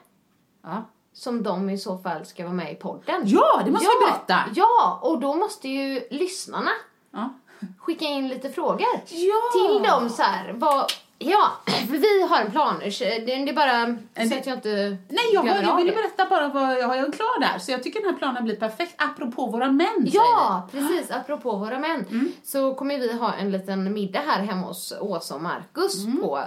[0.63, 0.85] Ja.
[1.13, 3.23] som de i så fall ska vara med i podden.
[3.25, 4.45] Ja, det måste ja, vi berätta.
[4.55, 6.71] Ja, och då måste ju lyssnarna
[7.13, 7.35] Ja.
[7.79, 9.41] skicka in lite frågor Ja.
[9.53, 10.53] till dem så här.
[10.53, 10.87] Vad,
[11.31, 12.79] ja, för vi har en plan.
[12.79, 13.97] Det, är bara
[14.29, 17.41] så att jag inte Nej, jag, glömmer jag ville berätta bara vad jag har klar
[17.41, 17.59] där.
[17.59, 18.95] Så jag tycker den här planen blir perfekt.
[18.97, 21.11] Apropå våra män, Ja, precis.
[21.11, 22.05] Apropå våra män.
[22.11, 22.33] Mm.
[22.45, 26.21] Så kommer vi ha en liten middag här hemma hos Åsa och Marcus Mm.
[26.21, 26.41] på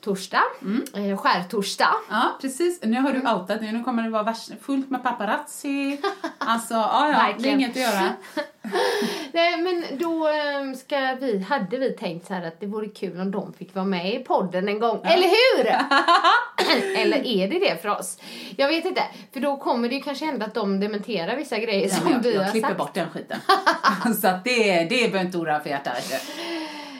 [0.00, 0.42] torsdag.
[0.94, 1.94] Eh, skärtorsdag.
[2.10, 2.80] Ja, precis.
[2.82, 3.34] Nu har du Mm.
[3.36, 3.72] outat nu.
[3.72, 6.00] Nu kommer det vara fullt med paparazzi.
[6.40, 8.12] Alltså, ja, ja, det är inget att göra.
[9.32, 13.20] Nej, men då eh, ska vi, hade vi tänkt så här att det vore kul
[13.20, 15.00] om de fick vara med i podden en gång.
[15.04, 15.66] Eller hur?
[17.02, 18.18] Eller är det det för oss?
[18.56, 19.02] Jag vet inte.
[19.32, 22.34] För då kommer det ju kanske hända att de dementerar vissa grejer som jag, vi
[22.34, 22.78] jag har klipper sagt.
[22.78, 23.38] bort den skiten.
[24.20, 26.12] så att det, det behöver inte oroa för hjärtat.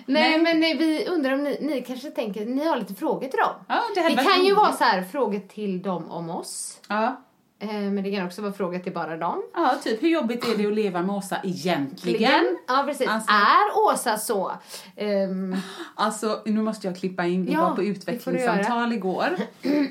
[0.09, 3.38] Nej, men eh, vi undrar om ni, ni kanske tänker, ni har lite frågor till
[3.38, 3.55] dem.
[3.68, 6.81] Ja, det Det kan ju vara så här frågor till dem om oss.
[6.88, 7.21] Ja.
[7.61, 9.42] Eh, men det kan också vara frågor till bara dem.
[9.55, 12.59] ja, typ hur jobbigt är det att leva med Åsa egentligen?
[12.68, 13.09] Ja, precis.
[13.09, 14.53] Alltså- Är Åsa så?
[14.97, 15.57] Ehm,
[15.94, 17.44] Alltså, nu måste jag klippa in.
[17.47, 19.37] Vi Ja, var på utvecklingssamtal igår.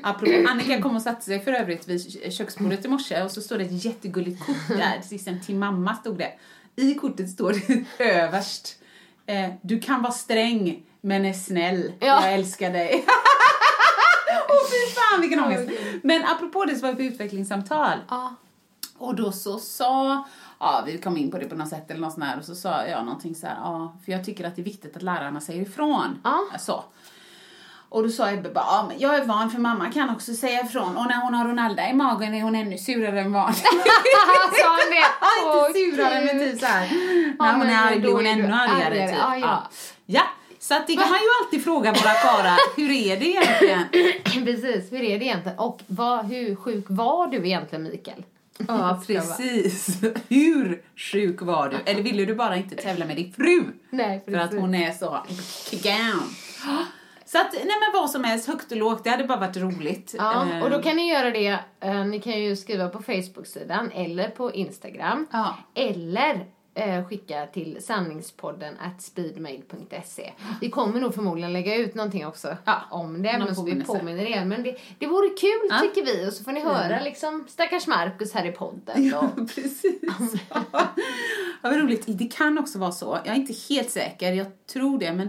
[0.02, 3.58] Apropå, Annika kom och satte sig för övrigt vid köksbordet i morse och så står
[3.58, 5.00] det ett jättegulligt kort där.
[5.02, 6.32] Sisten till mamma stod det.
[6.76, 8.74] I kortet står det överst.
[9.28, 11.92] Eh, du kan vara sträng men är snäll.
[12.00, 12.06] Ja.
[12.06, 13.04] Jag älskar dig.
[14.48, 15.70] Åh fy fan vilken ångest.
[16.02, 17.98] Men apropå det så var vi på utvecklingssamtal.
[18.08, 18.34] ja.
[18.98, 20.24] Och då så sa,
[20.60, 22.54] ja vi kom in på det på något sätt eller något sånt här och så
[22.54, 25.40] sa jag någonting så här, ja för jag tycker att det är viktigt att lärarna
[25.40, 26.20] säger ifrån.
[26.24, 26.44] Ja.
[26.58, 26.84] Så.
[27.90, 30.60] Och då sa Ebbe bara, ja men jag är van för mamma kan också säga
[30.60, 33.54] ifrån och när hon har Ronalda i magen är hon ännu surare än van.
[33.54, 33.68] Sa
[34.62, 35.04] han det?
[35.44, 36.88] Ja, inte surare men typ såhär,
[37.38, 39.08] Ja, när hon är arg blir hon ännu argare.
[39.08, 39.18] Typ.
[39.18, 39.68] Ja, ja.
[40.06, 40.22] ja.
[40.58, 43.84] Så att det kan man ju alltid fråga våra karlar, hur är det egentligen?
[44.44, 45.58] Precis, hur är det egentligen?
[45.58, 48.24] Och vad, hur sjuk var du egentligen, Mikael?
[48.68, 49.88] Ja, precis.
[50.28, 51.76] Hur sjuk var du?
[51.90, 53.64] Eller ville du bara inte tävla med din fru?
[53.90, 55.18] Nej, För att hon är så.
[57.30, 60.14] Så att, nej men vad som helst, högt och lågt, det hade bara varit roligt.
[60.18, 61.58] Ja, Eh, och då kan ni göra det.
[61.80, 65.26] eh, Ni kan ju skriva på Facebook-sidan eller på Instagram.
[65.32, 65.56] Ja.
[65.74, 70.32] Eller eh, skicka till sanningspodden at speedmail.se.
[70.60, 74.24] Vi kommer nog förmodligen lägga ut någonting också Ja, om det, men så vi påminner
[74.24, 74.44] er.
[74.44, 75.78] Men det, det vore kul Ja.
[75.80, 79.06] tycker vi och så får ni höra liksom stackars Markus här i podden.
[79.08, 80.02] Ja, precis.
[80.50, 82.04] Ja, vad roligt.
[82.06, 83.18] Det kan också vara så.
[83.24, 85.28] Jag är inte helt säker, jag tror det, men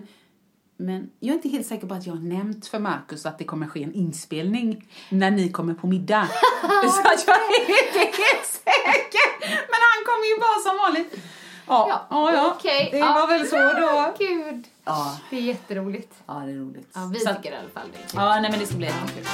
[0.79, 3.43] men jag är inte helt säker på att jag har nämnt för Markus att det
[3.43, 6.27] kommer ske en inspelning när ni kommer på middag.
[6.83, 9.27] så att jag är inte helt säker.
[9.43, 11.23] Men han kommer ju bara som vanligt.
[11.67, 12.89] Ja, Ja, ja, okej.
[12.91, 14.15] det var väl så då.
[14.25, 16.13] Gud, Ja, det är jätteroligt.
[16.25, 16.89] ja det är roligt.
[16.93, 17.99] Ja, vi Så tycker i alla fall det.
[18.13, 19.25] Ja, nej men det ska bli jättekul.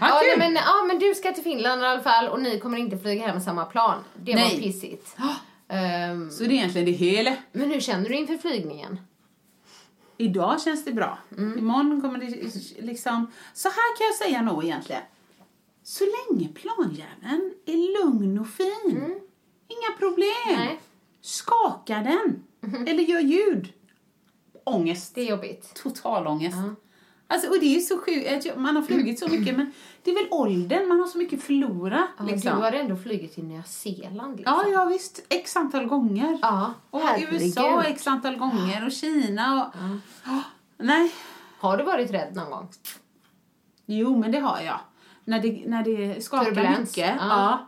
[0.00, 2.78] Ja, nej, men, ja, men du ska till Finland i alla fall och ni kommer
[2.78, 4.04] inte flyga hem samma plan.
[4.14, 4.60] Det var Nej.
[4.62, 5.16] pissigt.
[5.70, 7.36] Ehm, Så det är egentligen det hela.
[7.52, 9.00] men hur känner du inför flygningen?
[10.16, 11.18] Idag känns det bra.
[11.38, 12.26] Imorgon kommer det
[12.82, 13.26] liksom...
[13.54, 15.02] Så här kan jag säga nog egentligen.
[15.82, 19.20] Så länge planjäveln är lugn och fin.
[19.68, 20.56] Inga problem.
[20.56, 20.80] Nej.
[21.20, 22.42] Skakar den.
[22.88, 23.72] Eller gör ljud.
[24.64, 25.14] Ångest.
[25.14, 25.74] Det är jobbigt.
[25.74, 26.56] Total ångest.
[26.56, 26.74] Ja.
[27.32, 30.26] Alltså, och det är så sjukt, man har flugit så mycket men det är väl
[30.30, 32.08] åldern, man har så mycket förlora.
[32.18, 32.56] Ja, liksom.
[32.56, 34.62] Du har ändå flugit till Nya Zeeland liksom.
[34.64, 35.22] Ja, ja visst.
[35.28, 36.38] X antal gånger.
[36.42, 37.42] Ja, och herregud.
[37.42, 39.80] USA x antal gånger och Kina och...
[40.24, 40.42] Ja,
[40.78, 41.12] Nej.
[41.58, 42.68] Har du varit rädd någon gång?
[43.86, 44.80] Jo, men det har jag.
[45.24, 47.16] När det, när det skakar Turbulens, mycket.
[47.20, 47.58] ja.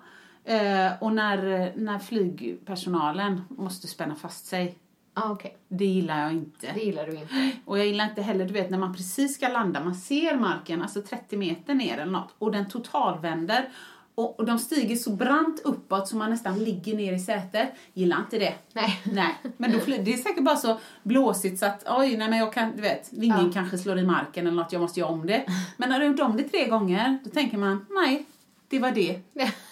[0.45, 0.55] Ja.
[0.55, 4.79] Eh, och när, när flygpersonalen måste spänna fast sig.
[5.15, 5.57] Ja, okej.
[5.69, 6.73] Det gillar jag inte.
[6.75, 7.51] Det gillar du inte.
[7.65, 10.83] Och jag gillar inte heller, du vet när man precis ska landa, man ser marken,
[10.83, 13.69] alltså 30 meter ner eller något, och den totalvänder.
[14.15, 17.69] Och, och de stiger så brant uppåt så man nästan ligger ner i sätet.
[17.95, 18.55] Gillar inte det.
[18.73, 19.01] Nej.
[19.05, 22.53] Nej, men då, det är säkert bara så blåsigt så att oj, nej men jag
[22.53, 23.53] kan, du vet, vingen Ja.
[23.53, 25.45] kanske slår i marken eller något, jag måste göra om det.
[25.77, 28.27] Men när du har gjort om det tre gånger, då tänker man, nej,
[28.69, 29.21] det var det.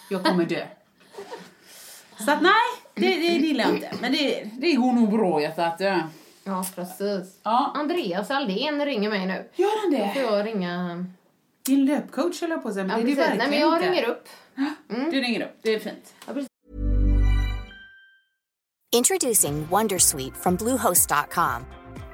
[0.09, 0.65] Jag kommer dö.
[2.25, 2.51] Så att nej,
[2.95, 3.89] det, det gillar jag inte.
[4.01, 5.75] Men det, det går nog bra hjärtat.
[5.79, 5.99] Ja.
[6.43, 7.39] Ja, precis.
[7.43, 7.71] Ja.
[7.75, 9.49] Andreas Aldén ringer mig nu.
[9.55, 10.35] Gör han Då får det?
[10.37, 11.05] jag ringa...
[11.65, 13.77] Din löpcoach höll jag på att säga, men Ja, det är det Nej, men jag
[13.77, 13.89] inte.
[13.91, 14.27] ringer upp.
[15.11, 16.13] Du ringer upp, det är fint.
[16.27, 16.33] Ja.
[18.93, 21.65] Introducing Wondersuite from Bluehost.com.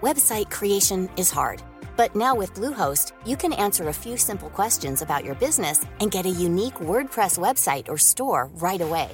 [0.01, 1.61] Website creation is hard,
[1.97, 6.11] but now with Bluehost, you can answer a few simple questions about your business and
[6.11, 9.09] get a unique WordPress website or store right away.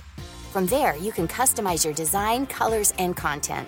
[0.54, 3.68] From there, you can customize your design, colors, and content.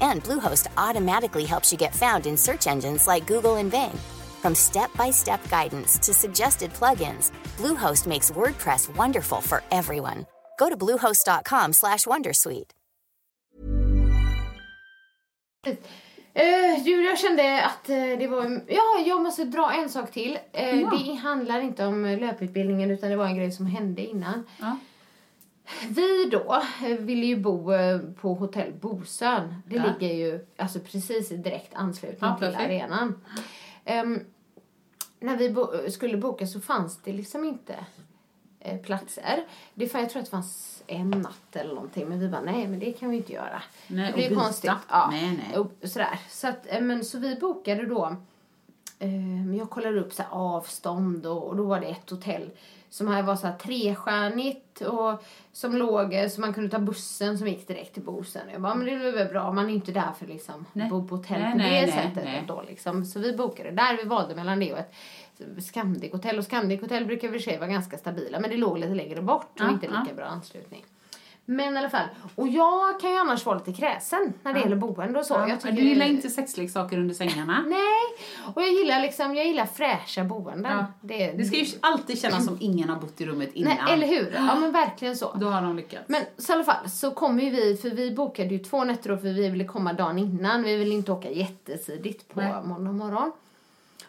[0.00, 3.98] And Bluehost automatically helps you get found in search engines like Google and Bing.
[4.40, 10.24] From step-by-step guidance to suggested plugins, Bluehost makes WordPress wonderful for everyone.
[10.58, 12.70] Go to bluehost.com/wondersuite.
[16.34, 18.60] Eh, du, jag kände att eh, det var...
[18.68, 20.38] Ja, jag måste dra en sak till.
[20.52, 20.90] Eh, Ja.
[20.90, 24.46] Det handlar inte om eh, löputbildningen utan det var en grej som hände innan.
[24.60, 24.76] Ja.
[25.88, 29.54] Vi då eh, ville ju bo eh, på hotell Bosön.
[29.66, 29.84] Det Ja.
[29.86, 33.20] ligger ju alltså precis i direkt anslutning Ja, till arenan.
[33.84, 34.20] Ehm,
[35.20, 37.74] när vi bo- skulle boka så fanns det liksom inte
[38.60, 39.44] eh, platser.
[39.74, 42.68] Det, fan, jag tror att det fanns en natt eller någonting men vi bara nej
[42.68, 43.62] men det kan vi inte göra.
[43.86, 44.40] Nej, det byta.
[44.40, 44.70] konstigt.
[44.88, 45.08] Ja.
[45.10, 45.58] Nej, nej.
[45.58, 46.18] Och sådär.
[46.28, 48.16] Så, att, eh, men, så vi bokade då
[48.98, 52.50] eh, jag kollade upp så här, avstånd och, och då var det ett hotell
[52.90, 55.22] som här var så här trestjärnigt och
[55.52, 58.42] som låg så man kunde ta bussen som gick direkt till Bosön.
[58.52, 60.90] Jag bara, men det är väl bra, man är inte där för liksom Nej.
[60.90, 62.44] bo på hotell Nej, på nej, det sättet nej.
[62.48, 63.04] då liksom.
[63.04, 64.92] Så vi bokade där, vi valde mellan det och ett
[65.64, 68.56] Scandic hotell och Scandic hotell brukar i och för sig vara ganska stabila men det
[68.56, 70.14] låg lite längre bort och Ja, inte lika ja.
[70.14, 70.84] bra anslutning.
[71.44, 74.76] Men i alla fall, och jag kan ju annars vara lite kräsen när det gäller
[74.76, 75.34] boende och så.
[75.34, 77.64] Ja, jag tycker du gillar inte sexleksaker under sängarna?
[77.66, 80.72] Nej, och jag gillar liksom, jag gillar fräscha boenden.
[80.72, 80.86] Ja.
[81.00, 83.76] Det, Det ska ju alltid kännas som ingen har bott i rummet innan.
[83.84, 84.32] Nej, eller hur?
[84.34, 85.32] Ja men verkligen så.
[85.34, 86.04] Då har de lyckats.
[86.08, 89.10] Men så i alla fall så kommer ju vi, för vi bokade ju två nätter
[89.10, 90.62] då för vi ville komma dagen innan.
[90.62, 92.52] Vi ville inte åka jättetidigt på Nej.
[92.64, 93.32] måndag morgon.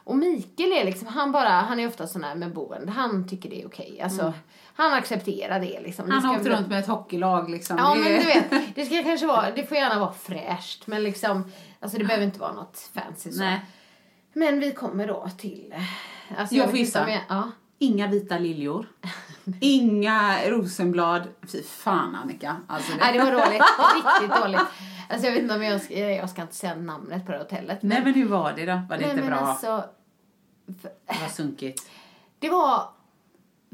[0.04, 3.50] Och Mikael är liksom, han bara, han är ofta sån här med boende, han tycker
[3.50, 4.02] det är okej.
[4.04, 4.34] Alltså,
[4.76, 6.06] han accepterar det liksom.
[6.06, 6.24] Det Mm.
[6.24, 7.78] han har ska åkt väl- runt med ett hockeylag liksom.
[7.78, 11.04] Ja Det men du vet, det ska kanske vara, det får gärna vara fräscht men
[11.04, 13.40] liksom, alltså det behöver inte vara något fancy så.
[13.40, 13.60] Nej.
[14.34, 15.76] Men vi kommer då till,
[16.38, 17.04] alltså Jag gissa.
[17.04, 17.52] om jag- Ja.
[17.82, 18.86] Inga vita liljor.
[19.60, 21.22] Inga rosenblad.
[21.52, 22.56] Fy fan Annika.
[22.68, 22.98] Alltså det...
[23.00, 23.62] Nej, det var dåligt.
[23.96, 24.62] Riktigt dåligt.
[25.10, 27.80] Alltså jag vet inte om jag ska, jag ska inte säga namnet på det hotellet.
[27.82, 28.72] Nej men hur var det då?
[28.90, 29.40] Var det Nej, inte men bra?
[29.40, 29.84] alltså,
[30.66, 31.90] Det var sunkigt.
[32.40, 32.90] det var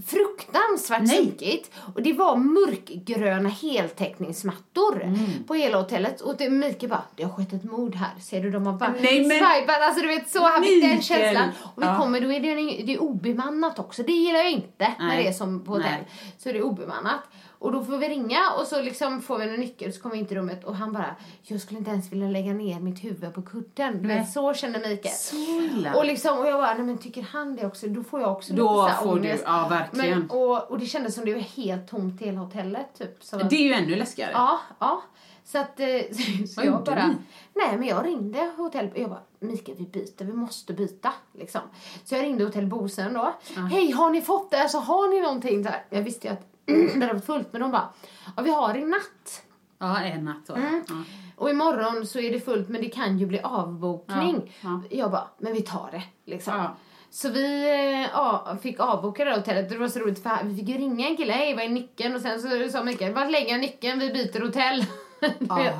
[0.05, 1.17] fruktansvärt Nej.
[1.17, 1.71] sunkigt.
[1.95, 5.17] Och det var mörkgröna heltäckningsmattor Mm.
[5.47, 6.21] på hela hotellet.
[6.21, 8.19] Och det, Mikael bara, det har skett ett mord här.
[8.19, 9.81] Ser du, de har bara Nej, men- swipat.
[9.81, 11.49] Alltså du vet, så han fick den känslan.
[11.75, 11.97] Och vi Ja.
[11.97, 14.03] kommer, då är det, det är obemannat också.
[14.03, 15.23] Det gillar jag inte när Nej.
[15.23, 16.03] det är som på hotell.
[16.37, 17.21] Så är det obemannat.
[17.59, 20.19] Och då får vi ringa och så liksom får vi en nyckel så kommer vi
[20.21, 23.33] in till rummet och han bara, jag skulle inte ens vilja lägga ner mitt huvud
[23.33, 24.01] på kudden.
[24.01, 25.15] Du vet, så känner Mikael.
[25.15, 25.97] Så.
[25.99, 27.87] Och, liksom, och jag bara, nej men tycker han det också?
[27.87, 29.43] Då får jag också Då lite så får du- ångest.
[29.45, 30.19] ja, verkligen.
[30.19, 33.23] Men, och, och det kändes som det var helt tomt i hela hotellet typ.
[33.23, 34.31] Så, Det är ju ännu läskigare.
[34.33, 35.01] Ja, ja.
[35.45, 35.87] Så att, eh,
[36.47, 37.15] så Vad jag bara,
[37.55, 41.61] nej men jag ringde hotell, jag bara, Mikael vi byter, vi måste byta liksom.
[42.05, 43.33] Så jag ringde hotell Bosön då.
[43.71, 44.61] Hej, har ni fått det?
[44.61, 45.63] Alltså har ni någonting?
[45.63, 47.89] Så här, jag visste ju att det hade varit fullt, men de bara,
[48.35, 49.43] ja vi har i natt.
[49.79, 50.53] Ja, en natt då.
[50.53, 50.83] Mm.
[50.89, 50.95] Ja.
[51.35, 54.55] Och imorgon så är det fullt men det kan ju bli avbokning.
[54.61, 56.53] Ja, Jag bara, men vi tar det liksom.
[56.53, 56.75] Ja.
[57.09, 59.69] Så vi ja, fick avboka det hotellet.
[59.69, 62.15] Det var så roligt för vi fick ju ringa en kille, hej vad är nyckeln?
[62.15, 63.99] Och sen så sa Mikael, vart lägger jag nyckeln?
[63.99, 64.85] Vi byter hotell.
[65.39, 65.75] Vet,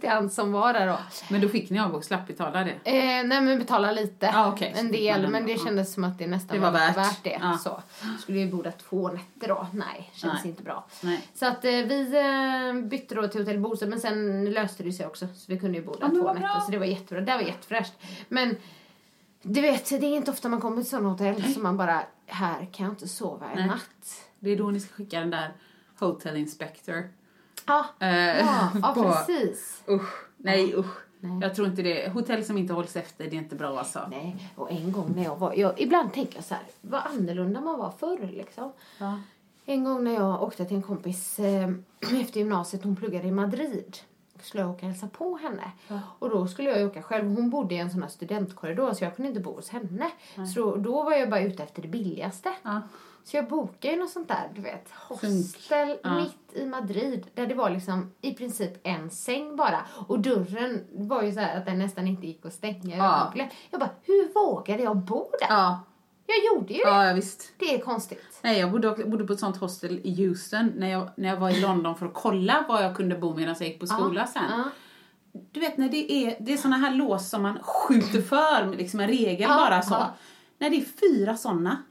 [0.00, 0.98] Till han som var där då.
[1.30, 2.70] Men då fick ni avbok, slapp betala det.
[2.70, 4.26] Eh, nej men betala lite.
[4.26, 4.74] Ja, okej.
[4.76, 6.96] En del, men det kändes som att det nästan Det var värt.
[6.96, 7.38] värt det.
[7.42, 7.58] Ja.
[7.58, 7.82] Så.
[8.22, 9.66] Skulle ju bo där två nätter då.
[9.72, 10.48] Nej, känns Nej.
[10.50, 10.86] inte bra.
[11.00, 11.28] Nej.
[11.34, 12.12] Så att eh, vi
[12.76, 15.78] eh, bytte då till hotell Bosön men sen löste det sig också så vi kunde
[15.78, 16.60] ju bo där Ja, men två nätter bra.
[16.66, 17.20] så det var jättebra.
[17.20, 17.92] Det var jättefräscht.
[18.28, 18.56] Men
[19.42, 22.68] Du vet, det är inte ofta man kommer till sådana hotell som man bara, här
[22.72, 23.66] kan jag inte sova en Nej.
[23.66, 24.22] natt.
[24.40, 25.52] Det är då ni ska skicka den där
[25.98, 27.08] Hotel Inspector.
[27.68, 29.82] Ja, Eh, ja, ja på- precis.
[29.88, 30.96] Usch, nej usch.
[31.20, 31.38] Nej.
[31.42, 32.08] Jag tror inte det.
[32.12, 34.00] Hotell som inte hålls efter, det är inte bra alltså.
[34.10, 37.60] Nej, och en gång när jag var, jag, ibland tänker jag så här, vad annorlunda
[37.60, 38.72] man var förr liksom.
[38.98, 39.20] Ja.
[39.66, 41.68] En gång när jag åkte till en kompis eh,
[42.20, 43.96] efter gymnasiet, hon pluggade i Madrid.
[44.42, 45.70] Skulle jag åka och hälsa på henne.
[46.18, 47.34] Och då skulle jag åka själv.
[47.34, 50.10] Hon bodde i en sån här studentkorridor så jag kunde inte bo hos henne.
[50.54, 52.52] Så då, då var jag bara ute efter det billigaste.
[52.62, 52.80] Ja.
[53.30, 56.14] Så jag bokade ju något sånt där, du vet, hostel Ja.
[56.14, 57.26] mitt i Madrid.
[57.34, 59.80] Där det var liksom i princip en säng bara.
[60.08, 62.96] Och dörren var ju så här att den nästan inte gick att stänga.
[62.96, 63.32] Ja.
[63.70, 65.46] Jag bara, hur vågade jag bo där?
[65.48, 65.80] Ja,
[66.26, 67.06] Jag gjorde ju det.
[67.06, 67.52] ja, visst.
[67.58, 68.38] Det är konstigt.
[68.42, 71.50] Nej, jag bodde, bodde på ett sånt hostel i Houston när jag, när jag var
[71.50, 74.42] i London för att kolla var jag kunde bo medan jag gick på skola sen.
[75.52, 79.00] Du vet när det är, det är såna här lås som man skjuter för, liksom
[79.00, 79.94] en regel Ja, bara så.
[79.94, 80.14] ja.
[80.58, 80.84] När det är
[81.24, 81.82] fyra såna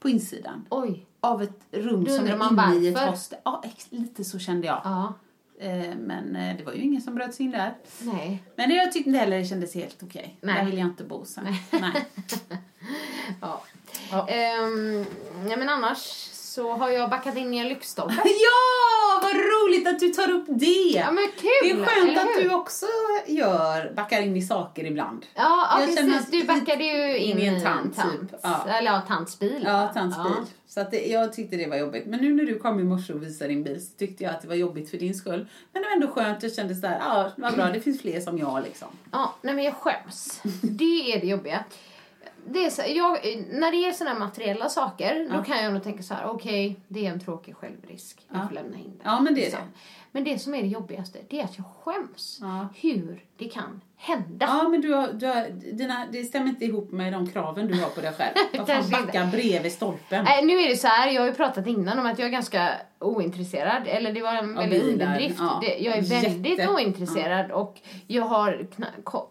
[0.00, 1.06] på insidan Oj.
[1.20, 3.38] av ett rum som är inne i ett hostel.
[3.44, 4.80] Ja, lite så kände jag.
[4.84, 5.14] Ja.
[5.60, 7.76] Eh, men eh, det var ju ingen som bröt sig in där.
[7.98, 8.42] Nej.
[8.56, 10.36] Men det jag tyckte inte heller det kändes helt okej.
[10.40, 10.54] Nej.
[10.54, 11.44] Där vill jag inte bo sen.
[11.70, 12.06] Nej.
[13.40, 13.62] Ja.
[14.10, 14.28] Ja.
[14.28, 15.04] Ehm,
[15.50, 16.28] ja, men annars
[16.60, 18.14] så har jag backat in i en lyktstolpe.
[18.24, 20.66] Ja, vad roligt att du tar upp det!
[20.94, 21.50] Ja, men kul!
[21.62, 22.48] Det är skönt att hur?
[22.48, 22.86] du också
[23.26, 25.26] gör, backar in i saker ibland.
[25.34, 26.20] Ja, ja Jag precis.
[26.20, 28.30] att- Du backade ju in, i en tant, en typ.
[28.30, 28.64] tant.
[28.66, 28.72] Ja.
[28.72, 29.62] Eller ja, tants bil.
[29.66, 29.88] Ja, va?
[29.94, 30.32] tants bil.
[30.68, 32.06] Så att det, jag tyckte det var jobbigt.
[32.06, 34.42] Men nu när du kom i morse och visade din bil så tyckte jag att
[34.42, 35.46] det var jobbigt för din skull.
[35.72, 36.42] Men det var ändå skönt.
[36.42, 38.88] Jag kände så här, ja, vad bra, det finns fler som jag liksom.
[39.12, 40.40] Ja, nej men jag skäms.
[40.62, 41.64] Det är det jobbiga.
[42.46, 43.18] Det är så, jag,
[43.50, 47.06] när det är sådana materiella saker, då kan jag nog tänka så här: okej, det
[47.06, 48.26] är en tråkig självrisk.
[48.28, 48.46] Jag Ja.
[48.48, 49.02] får lämna in det.
[49.04, 49.60] Ja, men det är Liksom.
[50.09, 50.09] det.
[50.12, 52.38] Men det som är det jobbigaste, det är att jag skäms.
[52.40, 52.68] Ja.
[52.74, 54.46] Hur det kan hända.
[54.46, 57.80] Ja, men du har, du har, dina, det stämmer inte ihop med de kraven du
[57.80, 58.34] har på dig själv.
[58.58, 59.06] Vad fan, Kanske inte.
[59.12, 60.24] backa bredvid stolpen.
[60.24, 62.32] Nej, nu är det så här, jag har ju pratat innan om att jag är
[62.32, 63.82] ganska ointresserad.
[63.86, 65.36] Eller det var en bilar, underdrift.
[65.38, 65.62] ja.
[65.78, 66.72] Jag är väldigt Jätte.
[66.72, 68.66] ointresserad och jag har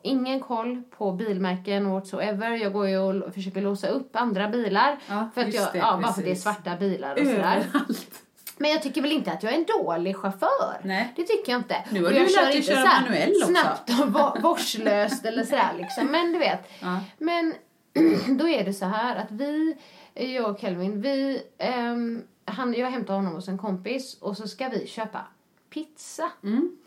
[0.03, 2.51] ingen koll på bilmärken whatsoever.
[2.51, 4.97] Jag går ju och försöker låsa upp andra bilar.
[5.07, 7.33] Ja, för att jag, det, ja, bara för att det är svarta bilar och sådär.
[7.67, 8.23] Överallt.
[8.59, 10.81] Men jag tycker väl inte att jag är en dålig chaufför.
[10.83, 11.13] Nej.
[11.15, 11.75] Det tycker jag inte.
[11.91, 13.47] Nu har du jag lärt dig köra manuell också.
[13.47, 16.07] Snabbt och vårdslöst eller sådär liksom.
[16.07, 16.69] Men du vet.
[16.79, 16.99] Ja.
[17.17, 17.53] Men
[18.37, 19.77] då är det så här att vi,
[20.13, 24.69] jag och Kelvin, vi, ehm, han, jag hämtar honom hos en kompis och så ska
[24.69, 25.27] vi köpa
[25.69, 26.31] pizza.
[26.43, 26.77] Mm.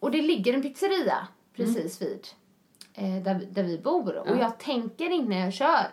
[0.00, 2.41] Och det ligger en pizzeria precis vid eh,
[2.94, 4.16] där, vi- där vi bor.
[4.16, 5.86] Och jag tänker innan jag kör,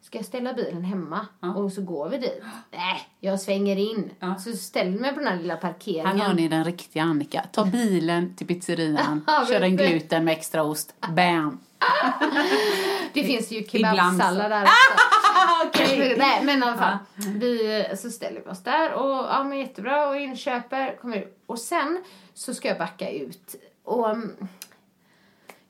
[0.00, 2.42] ska jag ställa bilen hemma och så går vi dit?
[2.70, 4.10] Nej, jag svänger in.
[4.38, 6.20] Så ställer mig på den här lilla parkeringen.
[6.20, 7.44] Här har ni den riktiga Annika.
[7.52, 10.94] Ta bilen till pizzerian, kör en gluten med extra ost.
[11.16, 11.60] Bam!
[13.12, 15.82] Det finns ju kebabsallad där också.
[16.18, 16.96] Nej men i alla fall.
[17.14, 20.96] Vi, så ställer vi oss där och ja men jättebra och inköper.
[21.00, 21.42] Kommer ut.
[21.46, 23.54] Och sen så ska jag backa ut.
[23.84, 24.36] Och mm,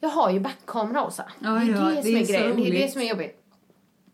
[0.03, 1.23] jag har ju backkamera också.
[1.39, 2.57] Ja, det är ja, det, det som är är grejen.
[2.57, 3.37] Det är det som är jobbigt.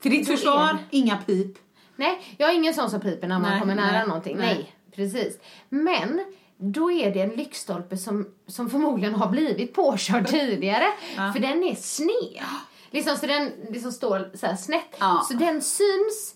[0.03, 1.59] Till ditt försvar, det- inga pip.
[1.97, 4.37] Nej, jag är ingen sån som piper när man Nej, kommer nära nej, någonting.
[4.37, 4.55] nej.
[4.55, 4.75] Nej.
[4.95, 5.39] precis.
[5.69, 6.25] Men
[6.57, 10.87] då är det en lyktstolpe som, som förmodligen har blivit påkörd tidigare.
[11.15, 12.45] För den är sned.
[12.91, 14.97] Liksom så den liksom står så snett.
[14.99, 15.27] Ja.
[15.29, 16.35] Så den syns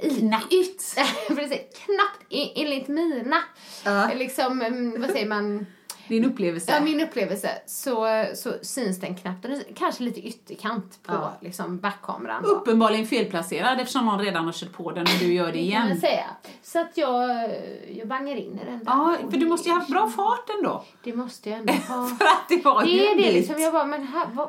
[0.00, 0.50] i Knappt.
[1.28, 3.36] Precis, knappt enligt mina.
[3.84, 4.10] Ja.
[4.14, 5.66] Liksom, mm, vad säger man?
[6.08, 6.72] Din upplevelse.
[6.72, 9.42] Ja, min upplevelse så, så syns den knappt.
[9.42, 11.32] Den kanske lite ytterkant på Ja.
[11.40, 12.42] liksom backkameran.
[12.42, 12.48] då.
[12.48, 16.00] Uppenbarligen felplacerad eftersom någon redan har kört på den och du gör det Det igen.
[16.00, 16.26] säga.
[16.62, 17.50] Så att jag,
[17.96, 18.84] jag bangar in i den där.
[18.86, 20.84] Ja, för du det- måste ju ha haft bra fart ändå.
[21.04, 22.06] Det måste jag ändå ha.
[22.06, 23.60] För att det var Det ju är det liksom.
[23.60, 24.48] Jag bara, men här, vad?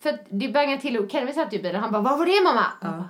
[0.00, 2.26] För att det bangar till och Kevin satt ju i bilen han bara, vad var
[2.26, 2.64] det mamma?
[2.82, 3.08] Jag bara,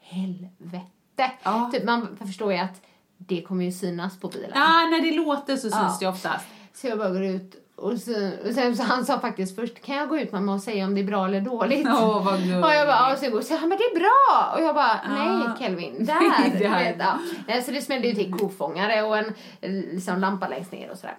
[0.00, 1.30] Helvete.
[1.42, 1.70] Ja.
[1.72, 2.80] Typ, man förstår ju att
[3.18, 4.50] det kommer ju synas på bilen.
[4.54, 5.96] Ja, när det låter så syns Ja.
[6.00, 6.46] det oftast.
[6.74, 9.96] Så jag bara går ut och, så, och sen så han sa faktiskt först, kan
[9.96, 11.86] jag gå ut mamma och säga om det är bra eller dåligt?
[11.86, 12.56] Åh, vad gulligt.
[12.64, 14.52] Och jag bara, ja, så jag går och säger, men det är bra!
[14.54, 15.56] Och jag bara, nej Ah.
[15.58, 16.58] Kelvin, där!
[16.98, 17.18] Där.
[17.48, 17.62] ja.
[17.62, 19.26] Så det smällde ju till kofångare och en
[19.60, 21.16] eh, liksom, lampa längst ner och sådär.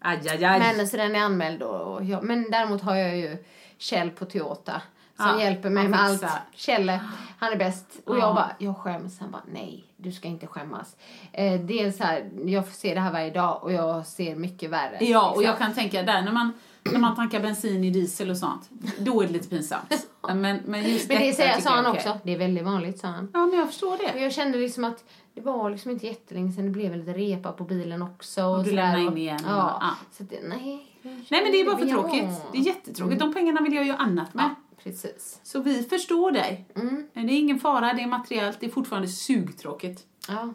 [0.00, 0.58] Aj, aj, aj.
[0.76, 1.66] Men så den är anmäld då.
[1.68, 3.36] Och jag, men däremot har jag ju
[3.78, 4.82] Kjell på Toyota
[5.16, 6.24] som Ja, hjälper mig med allt.
[6.54, 7.00] Kjelle,
[7.38, 7.86] han är bäst.
[8.04, 8.20] Och Ja.
[8.20, 9.20] jag bara, jag skäms.
[9.20, 10.96] Han bara, nej, du ska inte skämmas.
[11.32, 14.70] Eh, det är så här, jag ser det här varje dag och jag ser mycket
[14.70, 14.96] värre.
[15.00, 15.44] Ja, och liksom.
[15.44, 19.22] jag kan tänka där när man, när man tankar bensin i diesel och sånt, då
[19.22, 20.08] är det lite pinsamt.
[20.34, 22.18] Men, men just Men det detta säger, tycker sa han jag också.
[22.24, 23.28] Det är väldigt vanligt, sa han.
[23.32, 24.20] Ja, men jag förstår Och det.
[24.20, 27.52] jag kände liksom att det var liksom inte jättelänge sedan det blev en liten repa
[27.52, 28.44] på bilen också.
[28.44, 29.40] Och, Och du lämnade in Och- igen.
[29.46, 29.78] Ja.
[29.80, 29.90] Ja.
[30.12, 30.86] Så att, nej.
[31.02, 32.24] jag Nej, men det är bara för tråkigt.
[32.24, 32.48] Ja.
[32.52, 33.20] Det är jättetråkigt.
[33.20, 34.54] De pengarna vill jag göra annat med.
[34.86, 35.40] Precis.
[35.42, 36.66] Så vi förstår dig.
[36.76, 37.06] Mm.
[37.12, 40.06] Det är ingen fara, det är materiellt, det är fortfarande sugtråkigt.
[40.28, 40.54] Ja.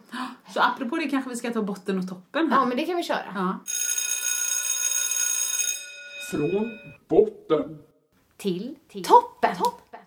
[0.54, 2.58] Så apropå det kanske vi ska ta botten och toppen här.
[2.58, 3.24] ja, men det kan vi köra.
[3.34, 3.58] Ja.
[6.30, 6.78] Från
[7.08, 7.78] botten.
[8.36, 9.56] Till, till toppen.
[9.56, 10.00] toppen.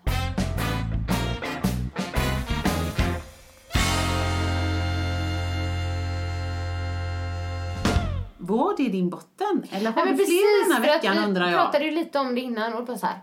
[8.38, 9.64] Var det din botten?
[9.70, 11.62] Eller har Ja, men du fler den här veckan vi undrar jag?
[11.62, 13.20] pratade ju lite om det innan och bara så här.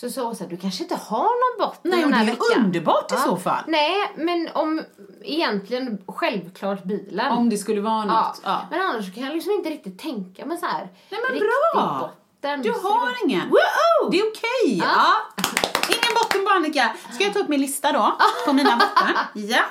[0.00, 1.22] Så sa hon så här, du kanske inte har
[1.58, 2.64] någon botten Nej, den här det är veckan.
[2.64, 3.64] underbart i så fall.
[3.66, 4.82] Nej, men om
[5.22, 7.32] egentligen självklart bilen.
[7.32, 8.40] Om det skulle vara något.
[8.44, 8.60] Ja.
[8.70, 10.88] Men annars kan jag liksom inte riktigt tänka mig så här.
[11.10, 11.98] Nej men bra!
[12.00, 12.62] Botten.
[12.62, 13.48] Du Så har det- ingen.
[13.48, 14.10] Wow!
[14.10, 14.78] Det är okej.
[14.78, 14.84] Ja.
[14.96, 15.44] Ja.
[15.88, 16.96] Ingen botten på Annika.
[17.12, 18.16] Ska jag ta upp min lista då?
[18.46, 19.14] På mina botten?
[19.34, 19.62] Ja.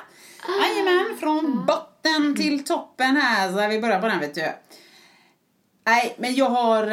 [0.61, 3.51] Jajamän, från botten till toppen här.
[3.51, 4.53] Så vi börjar på den vet du.
[5.85, 6.83] Nej, men jag har...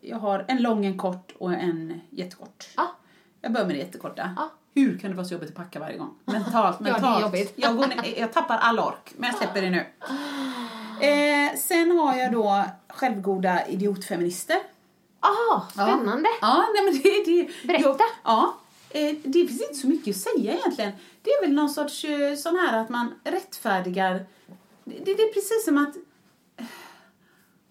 [0.00, 2.68] Jag har en lång, en kort och en jättekort.
[2.76, 2.96] Ja.
[3.40, 4.30] Jag börjar med det jättekorta.
[4.36, 4.50] Ja.
[4.74, 6.14] Hur kan det vara så jobbigt att packa varje gång?
[6.24, 7.22] Mentalt, Ja, det är mentalt.
[7.22, 7.52] jobbigt.
[7.56, 9.86] Jag, går ner, jag tappar all ork, men jag släpper det nu.
[11.00, 14.56] Eh, sen har jag då självgoda idiotfeminister.
[15.20, 16.28] Ah, spännande.
[16.40, 17.24] Ja, nej men det...
[17.24, 17.88] det Berätta.
[17.88, 18.54] Jag, ja,
[18.90, 20.92] eh, det finns inte så mycket att säga egentligen.
[21.22, 24.26] Det är väl någon sorts eh, sån här att man rättfärdigar...
[24.84, 25.94] Det, det är precis som att...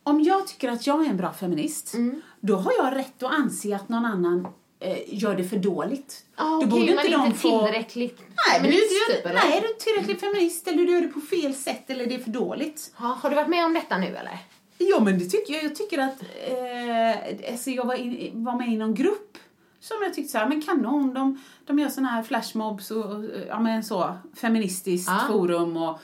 [0.08, 2.22] Om jag tycker att jag är en bra feminist, Mm.
[2.40, 4.48] då har jag rätt att anse att någon annan
[4.80, 6.26] eh, gör det för dåligt.
[6.36, 9.62] Ah, Då Okej, borde inte de inte få- tillräckligt Nej, men du, du, typ, nej,
[9.62, 12.30] du är tillräckligt feminist eller du gör det på fel sätt eller det är för
[12.32, 12.94] dåligt.
[13.00, 14.38] Ja, har du varit med om detta nu eller?
[14.78, 15.64] Ja, men det tycker jag.
[15.64, 19.38] Jag tycker att eh, alltså jag var, in, var med i någon grupp
[19.80, 23.24] som jag tyckte så här, men kanon, de, de gör såna här flashmobs och, och
[23.48, 25.28] ja men så, feministiskt Ah.
[25.28, 26.00] forum och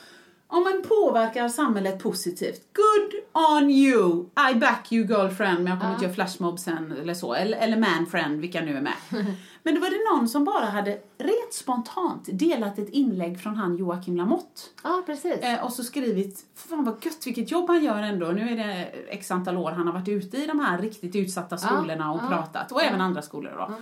[0.46, 2.60] om man påverkar samhället positivt.
[2.72, 4.26] Good on you!
[4.50, 7.34] I back you girlfriend, men jag kommer inte göra flashmob sen eller så.
[7.34, 8.94] Eller, eller manfriend, vilka nu är med.
[9.62, 13.76] men då var det någon som bara hade rent spontant delat ett inlägg från han
[13.76, 14.60] Joakim Lamotte.
[14.82, 15.38] Ja, precis.
[15.40, 18.26] Eh, och så skrivit, fan vad gött vilket jobb han gör ändå.
[18.26, 21.56] Nu är det x antal år han har varit ute i de här riktigt utsatta
[21.56, 22.72] skolorna och ja, pratat.
[22.72, 23.74] Och även andra skolor då.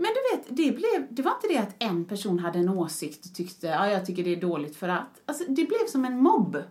[0.00, 3.24] Men du vet, det, blev, det var inte det att en person hade en åsikt
[3.26, 5.20] och tyckte, ja jag tycker det är dåligt för att.
[5.26, 6.62] Alltså det blev som en mobb.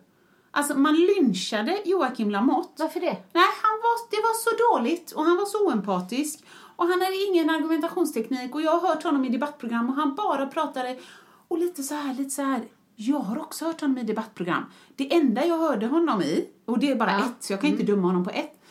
[0.52, 2.84] Alltså man lynchade Joakim Lamotte.
[2.84, 3.18] Varför det?
[3.34, 6.44] Nej, han var, det var så dåligt och han var så oempatisk.
[6.76, 10.46] Och han hade ingen argumentationsteknik och jag har hört honom i debattprogram och han bara
[10.48, 11.00] pratade
[11.48, 12.62] och lite så här, lite så här.
[12.96, 14.64] Jag har också hört honom i debattprogram.
[14.96, 17.20] Det enda jag hörde honom i, och det är bara Ja.
[17.20, 18.62] ett, så jag kan inte döma honom på ett.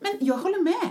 [0.00, 0.90] Men jag håller med.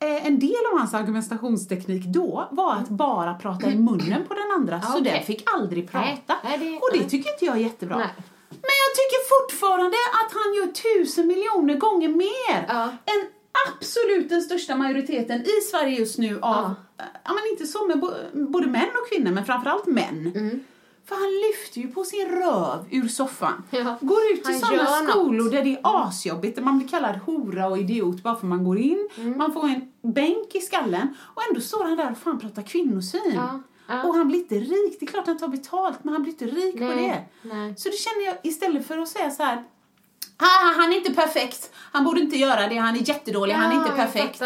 [0.00, 4.50] Eh, en del av hans argumentationsteknik då var att bara prata i munnen på den
[4.56, 5.12] andra, så okej.
[5.12, 6.36] den fick aldrig prata.
[6.44, 7.96] Nej, det- och det tycker inte jag är jättebra.
[7.96, 8.08] Nej.
[8.48, 12.82] Men jag tycker fortfarande att han gör tusen miljoner gånger mer Ja.
[12.84, 13.26] än
[13.68, 17.04] absolut den största majoriteten i Sverige just nu av, ja.
[17.34, 20.32] men inte så bo- både män och kvinnor, men framförallt män.
[20.34, 20.64] Mm.
[21.08, 23.62] För han lyfter ju på sin röv ur soffan.
[23.70, 23.98] Ja.
[24.00, 25.10] Går ut till sådana något.
[25.10, 28.64] skolor där det är asjobbigt, där man blir kallad hora och idiot bara för man
[28.64, 29.08] går in.
[29.16, 29.38] Mm.
[29.38, 33.32] Man får en bänk i skallen och ändå står han där och fan pratar kvinnosyn.
[33.34, 34.02] Ja, ja.
[34.02, 34.96] Och han blir inte rik.
[35.00, 37.48] Det är klart han tar betalt, men han blir inte rik på Nej, det.
[37.54, 37.74] nej.
[37.76, 39.64] Så det känner jag, istället för att säga så här
[40.76, 41.70] han är inte perfekt.
[41.74, 42.76] Han borde inte göra det.
[42.76, 43.54] Han är jättedålig.
[43.54, 44.42] han är Ja, inte perfekt.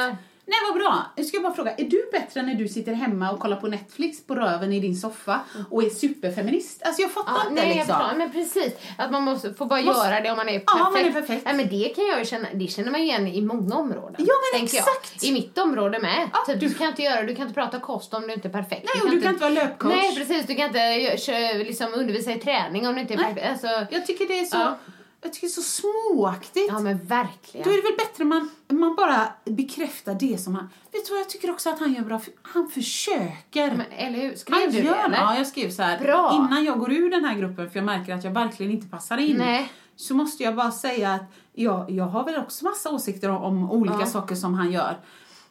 [0.47, 1.03] Nej, vad bra.
[1.17, 1.75] Nu ska jag bara fråga.
[1.75, 4.97] Är du bättre när du sitter hemma och kollar på Netflix på röven i din
[4.97, 5.41] soffa
[5.71, 6.83] och är superfeminist?
[6.83, 7.97] Alltså jag fattar Ja, inte nej, liksom.
[8.01, 8.73] jag men precis.
[8.99, 10.65] Att man måste, får bara Måste- göra det om man är perfekt.
[10.79, 11.45] Ja, man är perfekt.
[11.45, 14.17] Nej, men det kan jag ju känna, det känner man igen i många områden.
[14.19, 15.13] Ja, men exakt.
[15.23, 15.31] Jag.
[15.31, 16.31] I mitt område med.
[16.33, 18.49] Ja, typ, du, du- kan inte göra, du kan inte prata kost om du inte
[18.49, 18.89] är perfekt.
[18.95, 19.93] Nej, och du kan inte vara löpcoach.
[19.95, 20.47] Nej, precis.
[20.47, 23.47] Du kan inte kö- liksom, undervisa i träning om du inte är perfekt.
[23.51, 24.79] Alltså, Jag tycker det är så, Ja.
[25.23, 26.69] Jag tycker det är så småaktigt.
[26.69, 27.65] ja, men verkligen.
[27.65, 30.69] Då är det väl bättre man, man bara bekräftar det som han...
[30.93, 32.21] Vet du vad jag tycker också att han gör bra?
[32.43, 33.71] Han försöker.
[33.77, 34.35] Men, eller hur?
[34.37, 35.17] Skrev Han du det, gör eller?
[35.17, 35.99] Ja, jag skrev så här.
[35.99, 36.33] Bra.
[36.35, 39.19] Innan jag går ur den här gruppen, för jag märker att jag verkligen inte passar
[39.19, 39.37] in.
[39.37, 39.73] Nej.
[39.97, 43.71] Så måste jag bara säga att jag, jag har väl också massa åsikter om, om
[43.71, 44.07] olika Ja.
[44.07, 44.97] saker som han gör.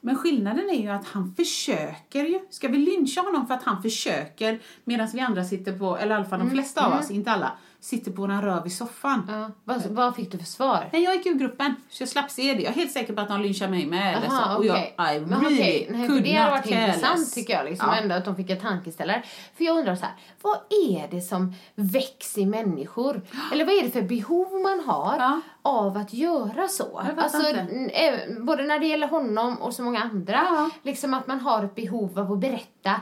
[0.03, 2.39] Men skillnaden är ju att han försöker ju.
[2.49, 6.17] Ska vi lyncha honom för att han försöker medan vi andra sitter på, eller i
[6.17, 7.51] alla fall de flesta av oss, inte alla,
[7.81, 9.27] sitter på våran röv i soffan.
[9.29, 9.49] Ja.
[9.63, 10.89] Vad, vad fick du för svar?
[10.93, 12.61] Nej, jag gick ur gruppen, så jag slapp se det.
[12.61, 14.23] Jag är helt säker på att de lynchar mig med.
[14.23, 14.57] Aha, så.
[14.57, 15.17] Och jag, okej.
[15.17, 17.97] I Men really okej, nej, could det not varit intressant tycker jag, liksom, Ja.
[17.97, 19.23] ändå att de fick en tankeställare.
[19.57, 23.21] För jag undrar så här, vad är det som väcks i människor?
[23.53, 25.41] Eller vad är det för behov man har Ja.
[25.61, 27.01] av att göra så?
[27.07, 30.69] Jag Alltså, eh, både när det gäller honom och så många andra.
[30.83, 33.01] Liksom att man har ett behov av att berätta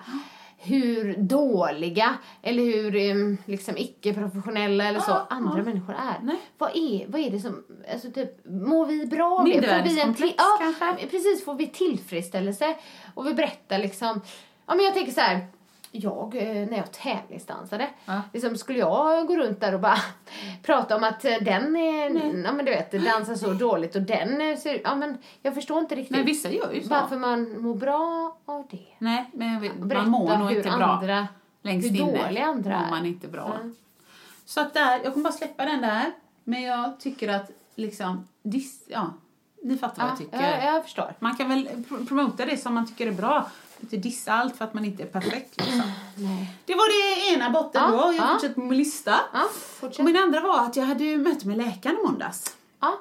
[0.62, 5.64] hur dåliga eller hur eh, liksom icke-professionella eller så andra ja.
[5.64, 6.24] människor är.
[6.24, 6.38] Nej.
[6.58, 9.38] Vad är, vad är det som, alltså typ, mår vi bra?
[9.38, 11.08] Får vi en till- ja, kanske?
[11.08, 12.76] precis, får vi tillfredsställelse?
[13.14, 14.22] Och vi berättar liksom,
[14.66, 15.48] ja men jag tänker så här.
[15.92, 18.22] Jag, eh, när jag tävlingsdansade, Ja.
[18.34, 19.98] liksom, skulle jag gå runt där och bara
[20.64, 22.10] prata om att eh, den är,
[22.46, 25.80] ja men du vet, dansar så dåligt och den eh, ser, ja men jag förstår
[25.80, 26.90] inte riktigt Nej, vissa gör ju så.
[26.90, 28.86] varför man mår bra av det.
[28.98, 30.86] Nej, men jag Berätta man mår nog inte bra.
[30.86, 31.28] andra,
[31.62, 33.58] Längst hur dåliga andra mår man inte bra.
[33.64, 33.70] Ja.
[34.46, 36.06] Så att där, jag kommer bara släppa den där.
[36.44, 39.14] Men jag tycker att liksom, dis, ja,
[39.64, 40.42] ni fattar vad jag tycker.
[40.42, 41.14] Ja, jag förstår.
[41.20, 43.50] Man kan väl pr- promota det som man tycker är bra.
[43.82, 45.58] Inte dissa allt för att man inte är perfekt.
[45.62, 45.82] Liksom.
[46.66, 46.90] Det var
[47.30, 47.98] det ena botten Ja, då.
[47.98, 48.28] Jag ja.
[48.34, 49.16] fortsätter på min lista.
[49.34, 49.44] Ja,
[49.80, 52.56] Och min andra var att jag hade möte med läkaren i måndags.
[52.80, 53.00] Ja.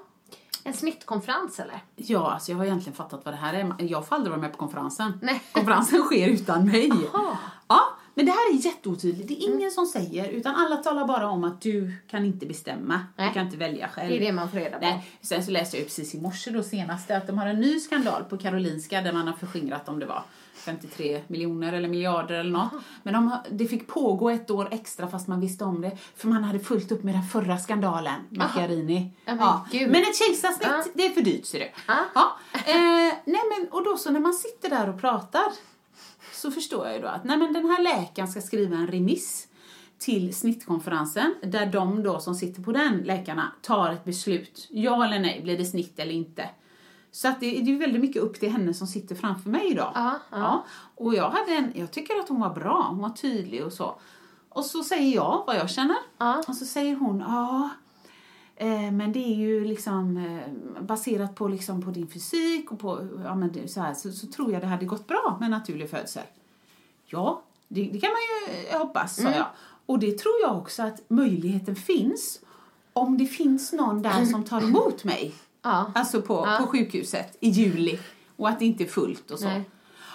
[0.65, 1.81] En snittkonferens eller?
[1.97, 3.75] Ja, alltså jag har egentligen fattat vad det här är.
[3.79, 5.19] Jag får aldrig vara med på konferensen.
[5.23, 5.43] Nej.
[5.53, 6.93] Konferensen sker utan mig.
[7.13, 7.37] Jaha.
[7.69, 7.81] Ja,
[8.19, 9.29] men det här är jätteotydligt.
[9.29, 13.01] Det är ingen som säger, utan alla talar bara om att du kan inte bestämma.
[13.17, 13.29] Nej.
[13.29, 14.09] Du kan inte välja själv.
[14.11, 14.85] Det är det man får reda på.
[14.85, 15.11] Nej.
[15.23, 17.81] Sen så läste jag ju precis i morse då senaste att de har en ny
[17.81, 20.23] skandal på Karolinska där man har förskingrat om det var
[20.55, 22.73] 53 miljoner eller miljarder eller något.
[23.03, 25.99] Men de, det fick pågå ett år extra fast man visste om det.
[26.17, 29.13] För man hade fullt upp med den förra skandalen, Macchiarini.
[29.25, 29.91] Ja, men gud.
[29.91, 31.71] men ett kejsarsnitt, det är för dyrt ser du.
[32.15, 32.39] Ja.
[32.53, 35.53] Eh, nej men, och då så när man sitter där och pratar
[36.39, 39.49] så förstår jag ju då att nej men den här läkaren ska skriva en remiss
[39.99, 44.67] till snittkonferensen där de då som sitter på den läkarna tar ett beslut.
[44.71, 46.49] Ja eller nej, blir det snitt eller inte?
[47.11, 49.93] Så att det, det är väldigt mycket upp till henne som sitter framför mig idag.
[49.95, 50.65] Ja, ja.
[50.95, 53.99] Och jag, hade en, jag tycker att hon var bra, hon var tydlig och så.
[54.49, 55.97] Och så säger jag vad jag känner.
[56.19, 56.43] Ja.
[56.49, 57.71] Och så säger hon, ja,
[58.93, 63.35] men det är ju liksom eh, baserat på, liksom, på din fysik och på, ja
[63.35, 66.23] men så, här, så, så tror jag det hade gått bra med naturlig födsel.
[67.07, 69.47] Ja, det, det kan man ju eh, hoppas, sa jag.
[69.87, 72.41] Och det tror jag också att möjligheten finns
[72.93, 75.35] om det finns någon där som tar emot mig.
[75.63, 75.93] Ja.
[75.95, 76.57] Alltså på, Ja.
[76.61, 77.99] på sjukhuset i juli.
[78.37, 79.45] Och att det inte är fullt och så.
[79.45, 79.71] Nej.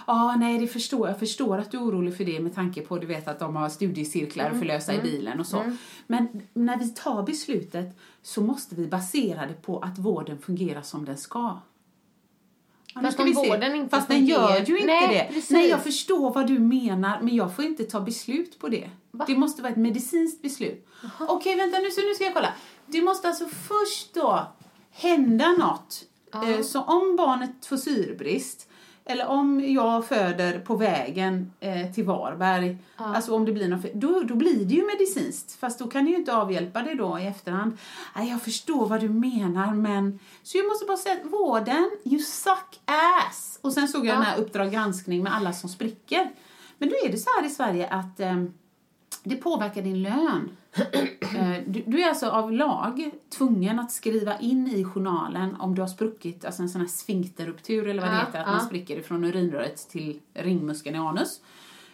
[0.07, 1.19] Ja, nej, det förstår jag.
[1.19, 3.69] förstår att du är orolig för det med tanke på du vet att de har
[3.69, 4.55] studiecirklar Mm.
[4.55, 5.75] att förlösa i bilen och så.
[6.07, 11.05] Men när vi tar beslutet så måste vi basera det på att vården fungerar som
[11.05, 11.57] den ska.
[12.95, 15.33] Ja, Fast om vården inte Fast den gör ju inte Nej, det.
[15.33, 15.51] precis.
[15.51, 18.89] Nej, jag förstår vad du menar, men jag får inte ta beslut på det.
[19.11, 19.23] Va?
[19.27, 20.87] Det måste vara ett medicinskt beslut.
[21.19, 22.53] Okej, vänta nu, så nu ska jag kolla.
[22.85, 24.47] Det måste alltså först då
[24.91, 26.03] hända något.
[26.33, 28.69] Eh, Så om barnet får syrebrist,
[29.05, 34.19] eller om jag föder på vägen eh, till Varberg, alltså om det blir något, då,
[34.19, 35.59] då blir det ju medicinskt.
[35.59, 37.77] Fast då kan du ju inte avhjälpa det då i efterhand.
[38.15, 40.19] Nej, jag förstår vad du menar, men...
[40.43, 43.59] Så jag måste bara säga att vården, you suck ass!
[43.61, 46.29] Och sen såg jag den här Uppdrag granskning med alla som spricker.
[46.77, 48.43] Men då är det så här i Sverige att eh,
[49.23, 50.57] det påverkar din lön.
[50.75, 55.81] Eh, Du, du är alltså av lag tvungen att skriva in i journalen om du
[55.81, 58.51] har spruckit, alltså en sån här sfinkterruptur eller vad det Ja, heter, att ja.
[58.51, 61.41] man spricker ifrån urinröret till ringmuskeln i anus.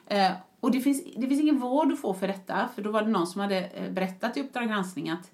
[0.07, 3.01] Eh, och det finns, det finns ingen vård du får för detta, för då var
[3.01, 5.31] det någon som hade eh, berättat i Uppdrag granskning att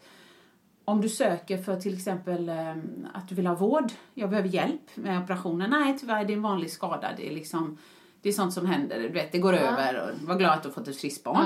[0.86, 2.76] om du söker för till exempel eh,
[3.14, 5.70] att du vill ha vård, jag behöver hjälp med operationen.
[5.70, 7.08] Nej, tyvärr, det är en vanlig skada.
[7.18, 7.78] Det är liksom
[8.22, 10.70] det är sånt som händer, du vet, det går över och var glad att du
[10.70, 11.46] har fått ett friskt barn.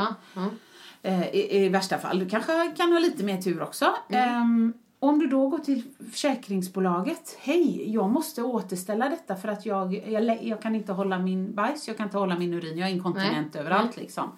[1.01, 2.19] Eh, i, I värsta fall.
[2.19, 3.85] Du kanske kan ha lite mer tur också.
[4.09, 4.29] Mm.
[4.29, 7.37] Ehm, om du då går till försäkringsbolaget.
[7.39, 11.87] Hej, jag måste återställa detta för att jag, jag, jag kan inte hålla min bajs,
[11.87, 13.61] jag kan inte hålla min urin, jag är inkontinent Nej.
[13.61, 14.29] överallt liksom.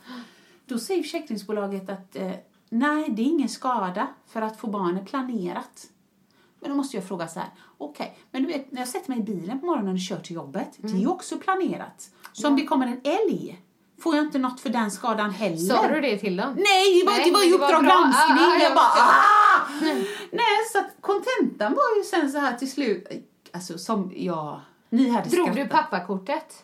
[0.65, 2.31] Då säger försäkringsbolaget att eh,
[2.69, 5.87] nej, det är ingen skada för att få barnet planerat.
[6.59, 9.19] Men då måste jag fråga så här, okej, men du vet när jag sätter mig
[9.19, 11.01] i bilen på morgonen och kör till jobbet, det är Mm.
[11.01, 12.11] ju också planerat.
[12.33, 13.61] Så om det kommer en älg,
[14.01, 15.57] får jag inte något för den skadan heller.
[15.57, 16.53] Sa du det till dem?
[16.55, 18.37] Nej, det var, Nej, det var ju Uppdrag granskning.
[18.39, 19.67] Ah, ah, jag bara, ah!
[20.31, 23.07] Nej, så att kontentan var ju sen så här till slut,
[23.53, 25.63] alltså som jag, ni hade Drog skrattat.
[25.63, 26.63] du pappakortet?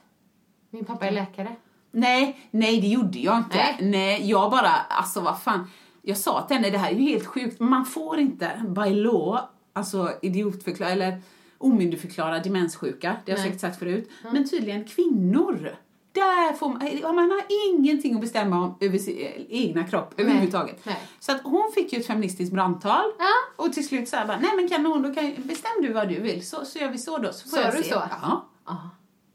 [0.70, 1.56] Min pappa är läkare.
[1.92, 3.58] Nej, nej det gjorde jag inte.
[3.58, 3.78] Nej.
[3.82, 4.30] Nej.
[4.30, 5.72] jag bara, alltså vad fan.
[6.02, 9.40] Jag sa till henne, det här är ju helt sjukt, man får inte by law,
[9.74, 11.22] alltså idiotförklara, eller
[11.58, 14.10] omyndigförklara demenssjuka, det har jag säkert sagt förut.
[14.32, 15.76] Men tydligen kvinnor,
[16.12, 20.80] där får man, man har ingenting att bestämma om över sin eh, egna kropp överhuvudtaget.
[20.86, 21.00] Nej.
[21.20, 23.26] Så att hon fick ju ett feministiskt brandtal Ja.
[23.66, 26.20] och till slut så här bara, nej men kanon, då kan, bestäm du vad du
[26.20, 27.34] vill så, så gör vi så då.
[27.34, 27.90] Så får Sa du se.
[27.90, 27.96] så?
[27.96, 28.48] Ja.
[28.66, 28.90] Ja.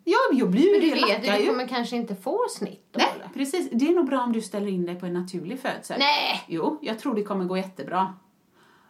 [0.05, 2.99] Ja, jag blir ju Men du vet ju, du kommer kanske inte få snitt då
[2.99, 3.29] Nej, eller?
[3.35, 3.69] precis.
[3.73, 5.97] Det är nog bra om du ställer in dig på en naturlig födsel.
[5.99, 6.45] Nej!
[6.49, 8.15] Jo, jag tror det kommer gå jättebra.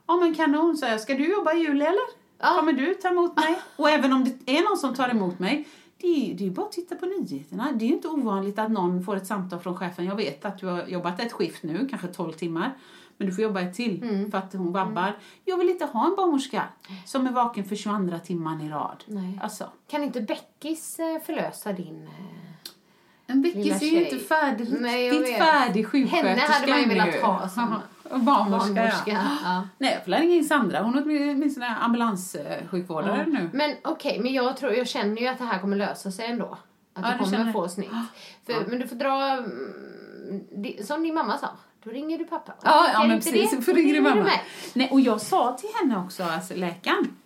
[0.07, 1.01] Ja, men kanon, så jag.
[1.01, 2.23] Ska du jobba i juli eller?
[2.41, 2.55] Ja.
[2.59, 3.59] Kommer du ta emot mig?
[3.77, 5.69] Och även om det är någon som tar emot mig,
[6.03, 7.73] Det är det är bara att titta på nyheterna.
[7.73, 10.05] Det är ju inte ovanligt att någon får ett samtal från chefen.
[10.05, 12.75] Jag vet att du har jobbat ett skift nu, kanske 12 timmar.
[13.17, 14.31] Men du får jobba ett till Mm.
[14.31, 15.17] för att hon vabbar.
[15.45, 16.65] Jag vill inte ha en barnmorska
[17.05, 19.05] som är vaken för 22 timman i rad.
[19.07, 19.41] Nej.
[19.43, 22.03] Alltså, Kan inte Beckis eh, förlösa din...
[22.07, 22.13] eh,
[23.27, 27.49] en Beckis är ju inte färdig, Nej, färdig sjuksköterska Henne hade man ju velat ha
[27.49, 27.75] som
[28.19, 28.75] barnmorska.
[28.75, 29.11] barnmorska.
[29.13, 29.21] Ja.
[29.45, 29.69] Ja.
[29.79, 30.83] Nej, jag får ringa in Sandra.
[30.83, 33.51] Hon är åtminstone ambulanssjukvårdare nu.
[33.53, 36.45] Men okej, men jag tror, jag känner ju att det här kommer lösa sig ändå.
[36.45, 36.59] Att
[36.95, 37.91] Ja, du du kommer känner- få snitt.
[38.47, 41.49] För, Men du får dra, mm, som din mamma sa,
[41.85, 42.53] då ringer du pappa.
[42.63, 43.51] Ja, ja men precis.
[43.51, 44.23] det, då ringer du mamma.
[44.23, 44.41] med.
[44.75, 47.17] Nej, och jag sa till henne också, alltså läkaren.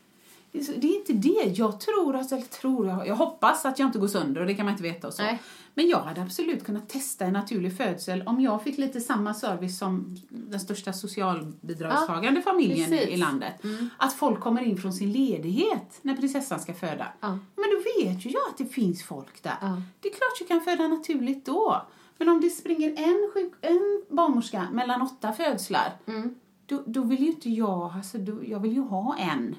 [0.53, 1.53] Det är så- Det är inte det.
[1.59, 4.55] Jag tror, alltså, eller tror jag, jag hoppas att jag inte går sönder och det
[4.55, 5.23] kan man inte veta och så.
[5.23, 5.39] Nej.
[5.79, 9.79] Men jag hade absolut kunnat testa en naturlig födsel om jag fick lite samma service
[9.79, 13.15] som den största socialbidragstagande familjen i, precis.
[13.15, 13.55] i landet.
[13.97, 17.07] Att folk kommer in från sin ledighet när prinsessan ska föda.
[17.21, 17.29] Ja.
[17.29, 19.57] Men då vet ju jag att det finns folk där.
[19.61, 19.83] Ja.
[20.01, 21.83] Det är klart jag kan föda naturligt då.
[22.19, 26.35] Men om det springer en, sjuk, en barnmorska mellan åtta födslar, Mm.
[26.67, 29.57] då, då vill ju inte jag, alltså, då, jag vill ju ha en.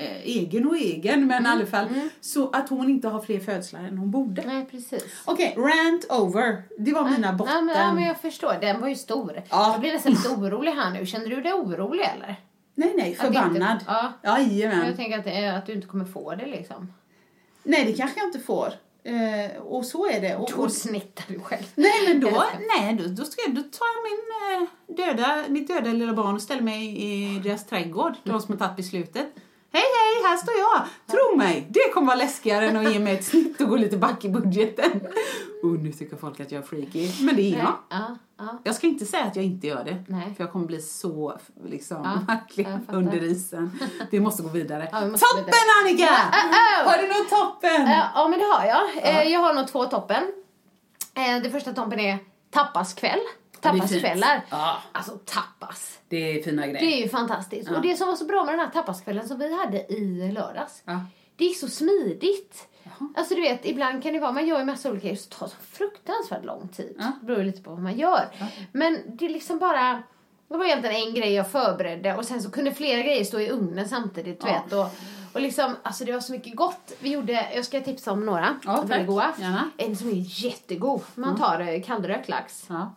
[0.00, 1.46] Eh, egen och egen, men Mm.
[1.46, 1.86] i alla fall
[2.20, 4.42] så att hon inte har fler födslar än hon borde.
[4.46, 5.04] Nej, precis.
[5.24, 6.62] Okej, rant over.
[6.78, 7.66] Det var mina botten.
[7.66, 9.42] Men, ja, men jag förstår, den var ju stor.
[9.50, 9.72] Ja.
[9.72, 11.06] Jag blir nästan lite orolig här nu.
[11.06, 12.36] Känner du dig orolig eller?
[12.74, 13.84] Nej, nej, det inte- förbannad.
[13.86, 14.12] ja.
[14.22, 14.86] Jajamän.
[14.86, 16.92] Jag tänker att, är, att du inte kommer få det liksom.
[17.62, 18.72] Nej, det kanske jag inte får.
[19.04, 20.36] Eh, och så är det.
[20.36, 21.62] Och, Då snittar du själv.
[21.74, 22.44] nej, men då,
[22.78, 24.22] nej, då, då, ska jag, då tar jag min,
[24.62, 28.58] eh, döda, mitt döda lilla barn och ställer mig i deras trädgård, de som har
[28.66, 29.26] tagit beslutet.
[29.72, 30.82] Hej, hej, här står jag!
[31.06, 33.96] Tro mig, det kommer vara läskigare än att ge mig ett snitt och gå lite
[33.96, 35.00] back i budgeten.
[35.62, 37.72] Och nu tycker folk att jag är freaky, men det är jag.
[37.88, 38.58] Ja, ja.
[38.64, 40.34] Jag ska inte säga att jag inte gör det, Nej.
[40.36, 43.78] för jag kommer bli så liksom, verkligen under isen.
[44.10, 44.88] Vi måste gå vidare.
[45.04, 45.60] Vi måste toppen vidare.
[45.82, 46.04] Annika!
[46.32, 46.90] Oh, oh.
[46.92, 47.82] Har du något toppen?
[47.86, 48.82] Eh, Ja, men det har jag.
[49.22, 50.22] Eh, Jag har nog två toppen.
[51.14, 52.18] Eh, Det första toppen är
[52.50, 53.20] tapaskväll.
[53.62, 53.68] Det.
[53.68, 54.44] Tapaskvällar.
[54.50, 54.76] Ja.
[54.92, 55.98] Alltså tapas.
[56.08, 56.96] Det är fina Det grejer.
[56.98, 57.70] är ju fantastiskt.
[57.70, 60.82] Och det som var så bra med den här tapaskvällen som vi hade i lördags.
[60.84, 61.00] Ja.
[61.36, 62.66] Det gick så smidigt.
[63.16, 65.46] Alltså du vet, ibland kan det vara, man gör ju massa olika grejer så tar
[65.46, 66.94] det så fruktansvärt lång tid.
[66.98, 67.12] Ja.
[67.20, 68.28] Det beror lite på vad man gör.
[68.72, 70.02] Men det är liksom bara,
[70.48, 73.50] det var egentligen en grej jag förberedde och sen så kunde flera grejer stå i
[73.50, 74.62] ugnen samtidigt, du Ja.
[74.64, 74.72] vet.
[74.72, 74.86] Och,
[75.34, 76.92] och liksom, alltså det var så mycket gott.
[77.00, 78.54] Vi gjorde, jag ska tipsa om några.
[78.64, 79.34] Ja, väldigt goda.
[79.76, 81.02] En som är jättegod.
[81.14, 82.94] Man tar eh, kallrökt lax Ja.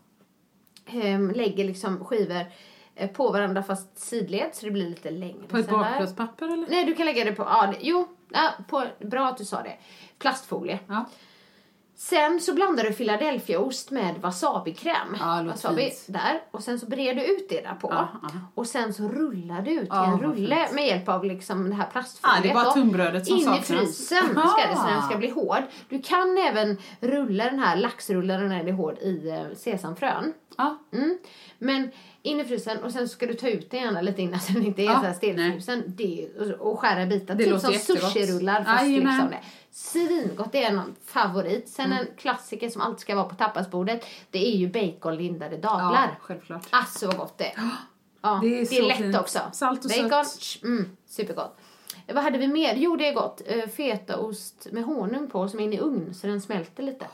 [0.85, 2.45] Ehm, lägger liksom skivor
[2.95, 5.47] eh, på varandra fast sidled så det blir lite längre.
[5.47, 6.67] På ett bakplåtspapper eller?
[6.69, 9.77] Nej, du kan lägga det på, ja, jo, ja, på, bra att du sa det.
[10.19, 10.79] Plastfolie.
[10.87, 11.05] Ja.
[11.95, 14.95] Sen så blandar du Philadelphiaost med wasabikräm.
[15.11, 16.03] Det låter wasabi fint.
[16.07, 16.41] där.
[16.51, 17.87] Och sen så brer du ut det där på.
[17.91, 18.29] Ja, ja.
[18.55, 20.75] Och sen så rullar du ut i en rulle fint.
[20.75, 22.43] med hjälp av liksom det här Ah, plastfoliet.
[22.43, 23.69] det är bara tunnbrödet som In saknas.
[23.69, 25.01] i frysen ska det så den Ah.
[25.09, 25.63] ska bli hård.
[25.89, 30.33] Du kan även rulla den här laxrullaren när det är hård i eh, sesamfrön.
[30.57, 30.77] Ja.
[30.93, 31.17] Mm.
[31.59, 31.91] Men
[32.21, 34.65] in i frysen och sen ska du ta ut den gärna lite innan så den
[34.65, 35.83] inte är Ja, så här stelfrusen.
[35.87, 36.27] Det,
[36.59, 37.35] och, skära bitar.
[37.35, 39.13] Det typ som sushi-rullar fast Jajamän.
[39.13, 39.39] liksom det.
[39.73, 41.69] Svingott, det är en favorit.
[41.69, 41.97] Sen Mm.
[41.97, 44.05] en klassiker som alltid ska vara på tapasbordet.
[44.31, 46.07] Det är ju baconlindade dadlar.
[46.07, 46.67] ja, självklart.
[46.69, 47.69] Alltså vad gott det är.
[48.21, 49.17] Ja, Det det är är, så lätt fint.
[49.17, 49.39] också.
[49.53, 50.63] Salt och Bacon, sött.
[50.63, 51.57] Mm, supergott.
[52.07, 52.75] Eh, Vad hade vi mer?
[52.75, 53.41] Jo, det är gott.
[53.55, 57.05] Uh, fetaost med honung på som är in i ugn så den smälter lite.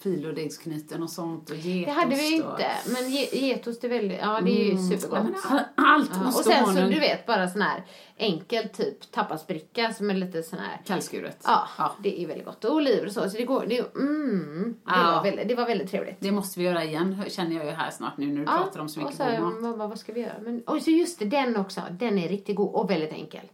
[0.00, 1.96] Filodegsknyten och sånt och Det getost.
[1.98, 5.22] hade vi och- inte, men ge, getost är väldigt, ja det är ju supergott.
[5.24, 5.32] Nej,
[5.76, 7.82] men Allt Ja, ost och sen så du vet bara sån här
[8.16, 11.38] enkel typ tapasbricka som är lite sån här Kallskuret.
[11.44, 11.94] Ja, Ja.
[12.02, 12.64] det är väldigt gott.
[12.64, 13.30] Och oliver och så.
[13.30, 15.12] Så det går, det, mm, det, Ja.
[15.16, 16.16] var väldigt, det var väldigt trevligt.
[16.20, 18.88] Det måste vi göra igen, känner jag ju här snart nu när du pratar om
[18.88, 19.62] så mycket och så, god mat.
[19.62, 20.34] vad, vad, vad ska vi göra?
[20.42, 21.80] Men, och så just det, den också.
[21.90, 23.44] Den är riktigt god och väldigt enkel.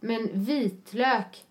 [0.00, 1.44] Men vitlök,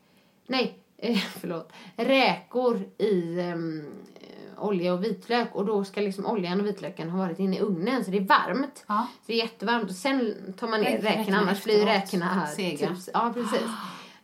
[0.48, 3.86] nej, eh, förlåt, räkor i ehm,
[4.22, 7.60] eh, olja och vitlök och då ska liksom oljan och vitlöken ha varit inne i
[7.60, 8.84] ugnen så det är varmt.
[8.88, 9.08] Ja.
[9.22, 12.48] Så det är jättevarmt och sen tar man ner Räk- räkorna, annars blir räkorna.
[12.48, 12.88] Sega.
[12.88, 13.62] Typ, ja, precis.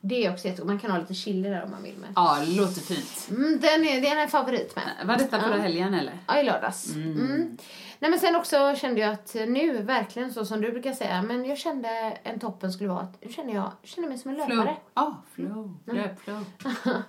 [0.04, 0.68] Det är också jättegott.
[0.68, 2.10] Man kan ha lite chili där om man vill med.
[2.16, 3.28] Ja, det låter fint.
[3.30, 5.08] Mm, den är, den är en favorit med.
[5.08, 5.62] Var detta förra Ja.
[5.62, 6.14] helgen eller?
[6.28, 6.96] Ja, i lördags.
[6.96, 7.58] Mm.
[8.02, 11.46] Nej, men sen också kände jag att nu, verkligen så som du brukar säga, men
[11.46, 11.90] jag kände
[12.24, 14.58] en toppen skulle vara att nu känner jag känner mig som en Flow.
[14.58, 14.76] löpare.
[14.94, 15.78] Ja, flow.
[15.86, 16.44] Löpflow.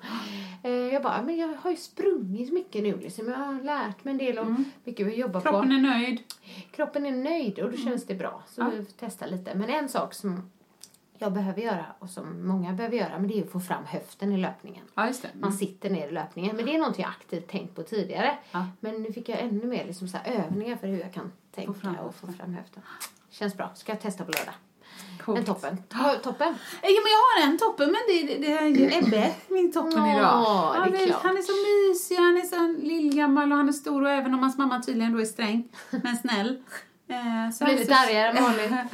[0.65, 3.29] Eh, jag bara, men jag har ju sprungit mycket nu liksom.
[3.29, 5.75] Jag har lärt mig en del om mycket vi jobbar Kroppen på.
[5.75, 6.21] är nöjd.
[6.73, 8.43] Kroppen är nöjd och då känns det bra.
[8.47, 8.71] Så Ja.
[8.79, 9.55] vi får testa lite.
[9.55, 10.51] Men en sak som
[11.23, 14.33] jag behöver göra och som många behöver göra, men det är att få fram höften
[14.33, 14.85] i löpningen.
[14.95, 15.29] Ja, det.
[15.41, 16.57] Man sitter ner i löpningen.
[16.57, 18.39] Men det är något jag aktivt tänkt på tidigare.
[18.53, 18.67] Ja.
[18.81, 21.97] Men nu fick jag ännu mer liksom så övningar för hur jag kan tänka fram
[21.97, 22.83] och få fram höften.
[23.31, 23.71] Känns bra.
[23.75, 24.55] Ska jag testa på lördag.
[25.21, 25.39] Coolt.
[25.39, 25.79] En toppen.
[25.89, 26.55] To- Toppen.
[26.83, 30.19] Jo, men jag har en toppen, men det, det, är ju Ebbe, min toppen Ja,
[30.19, 30.77] idag.
[30.77, 31.23] är han, är, klart.
[31.23, 34.41] han är så mysig, han är så lillgammal och han är stor och även om
[34.41, 36.63] hans mamma tydligen då är sträng, men snäll.
[37.09, 38.73] Eh, så är så- argare än vanligt.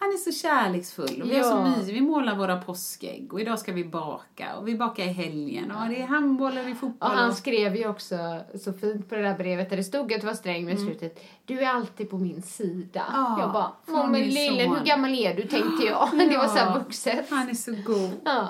[0.00, 1.64] Han är så kärleksfull och vi har så Ja.
[1.76, 1.96] mysigt.
[1.96, 5.88] Vi målar våra påskägg och idag ska vi baka och vi bakar i helgen och
[5.88, 7.10] det är handboll och det är Och fotboll.
[7.10, 8.16] han och- skrev ju också
[8.64, 10.80] så fint på det där brevet där det stod att det var sträng men i
[10.80, 13.00] slutet Du är alltid på min sida.
[13.02, 13.20] Mm.
[13.22, 16.08] Ja, jag bara, från "Åh, men min lille son." hur gammal är du tänkte jag.
[16.30, 16.78] Det var så här Ja.
[16.78, 17.30] vuxet.
[17.30, 18.10] Han är så god.
[18.24, 18.48] Ja.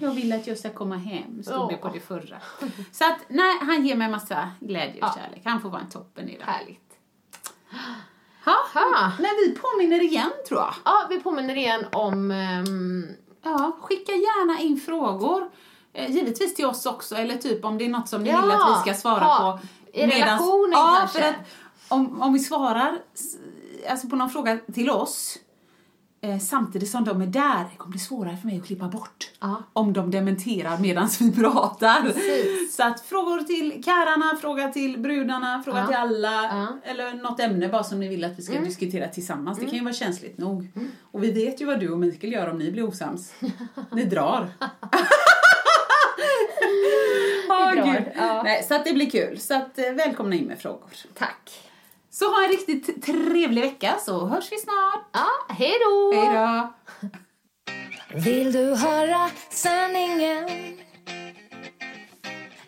[0.00, 1.88] Jag vill att jag ska komma hem, stod det Ja.
[1.88, 2.36] på det förra.
[2.92, 5.14] Så att, nej, han ger mig massa glädje och Ja.
[5.16, 5.42] kärlek.
[5.44, 6.44] Han får vara en toppen idag.
[6.46, 6.80] Härligt.
[8.44, 8.56] Ha.
[8.74, 9.12] Ha.
[9.18, 10.74] Men vi påminner igen tror jag.
[10.84, 13.06] Ja, vi påminner igen om ehm,
[13.42, 15.50] Ja, skicka gärna in frågor.
[15.92, 18.50] Eh, givetvis till oss också, eller typ om det är något som ni Ja, vill
[18.50, 19.68] att vi ska svara ja, på.
[19.98, 21.18] i relationen ja, kanske.
[21.20, 21.34] för att
[21.88, 22.98] om, om vi svarar
[23.90, 25.38] alltså på någon fråga till oss
[26.22, 29.30] eh, samtidigt som de är där, det kommer bli svårare för mig att klippa bort.
[29.40, 29.62] Ja.
[29.72, 32.02] Om de dementerar medan vi pratar.
[32.02, 32.76] Precis.
[32.76, 35.86] Så att frågor till karlarna, fråga till brudarna, fråga Ja.
[35.86, 36.32] till alla.
[36.32, 36.50] Ja.
[36.50, 36.72] Mm.
[36.84, 39.58] Eller något ämne bara som ni vill att vi ska diskutera tillsammans.
[39.58, 40.68] Det kan ju vara känsligt nog.
[41.02, 43.32] Och vi vet ju vad du och Mikael gör om ni blir osams.
[43.92, 44.48] Ni drar.
[47.48, 48.42] Åh, drar.
[48.44, 49.38] Nej, så att det blir kul.
[49.40, 50.90] Så att, eh, välkomna in med frågor.
[51.14, 51.69] tack.
[52.12, 55.08] Så ha en riktigt trevlig vecka så hörs vi snart.
[55.12, 56.12] Ja, hej då!
[56.14, 56.72] Hej då!
[58.14, 60.48] Vill du höra sanningen?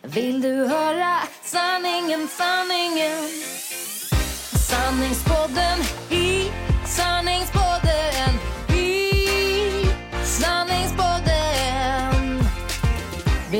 [0.02, 3.28] Vill du höra sanningen, sanningen?
[4.70, 5.78] Sanningspodden
[6.10, 6.50] i
[6.86, 8.21] sanningspodden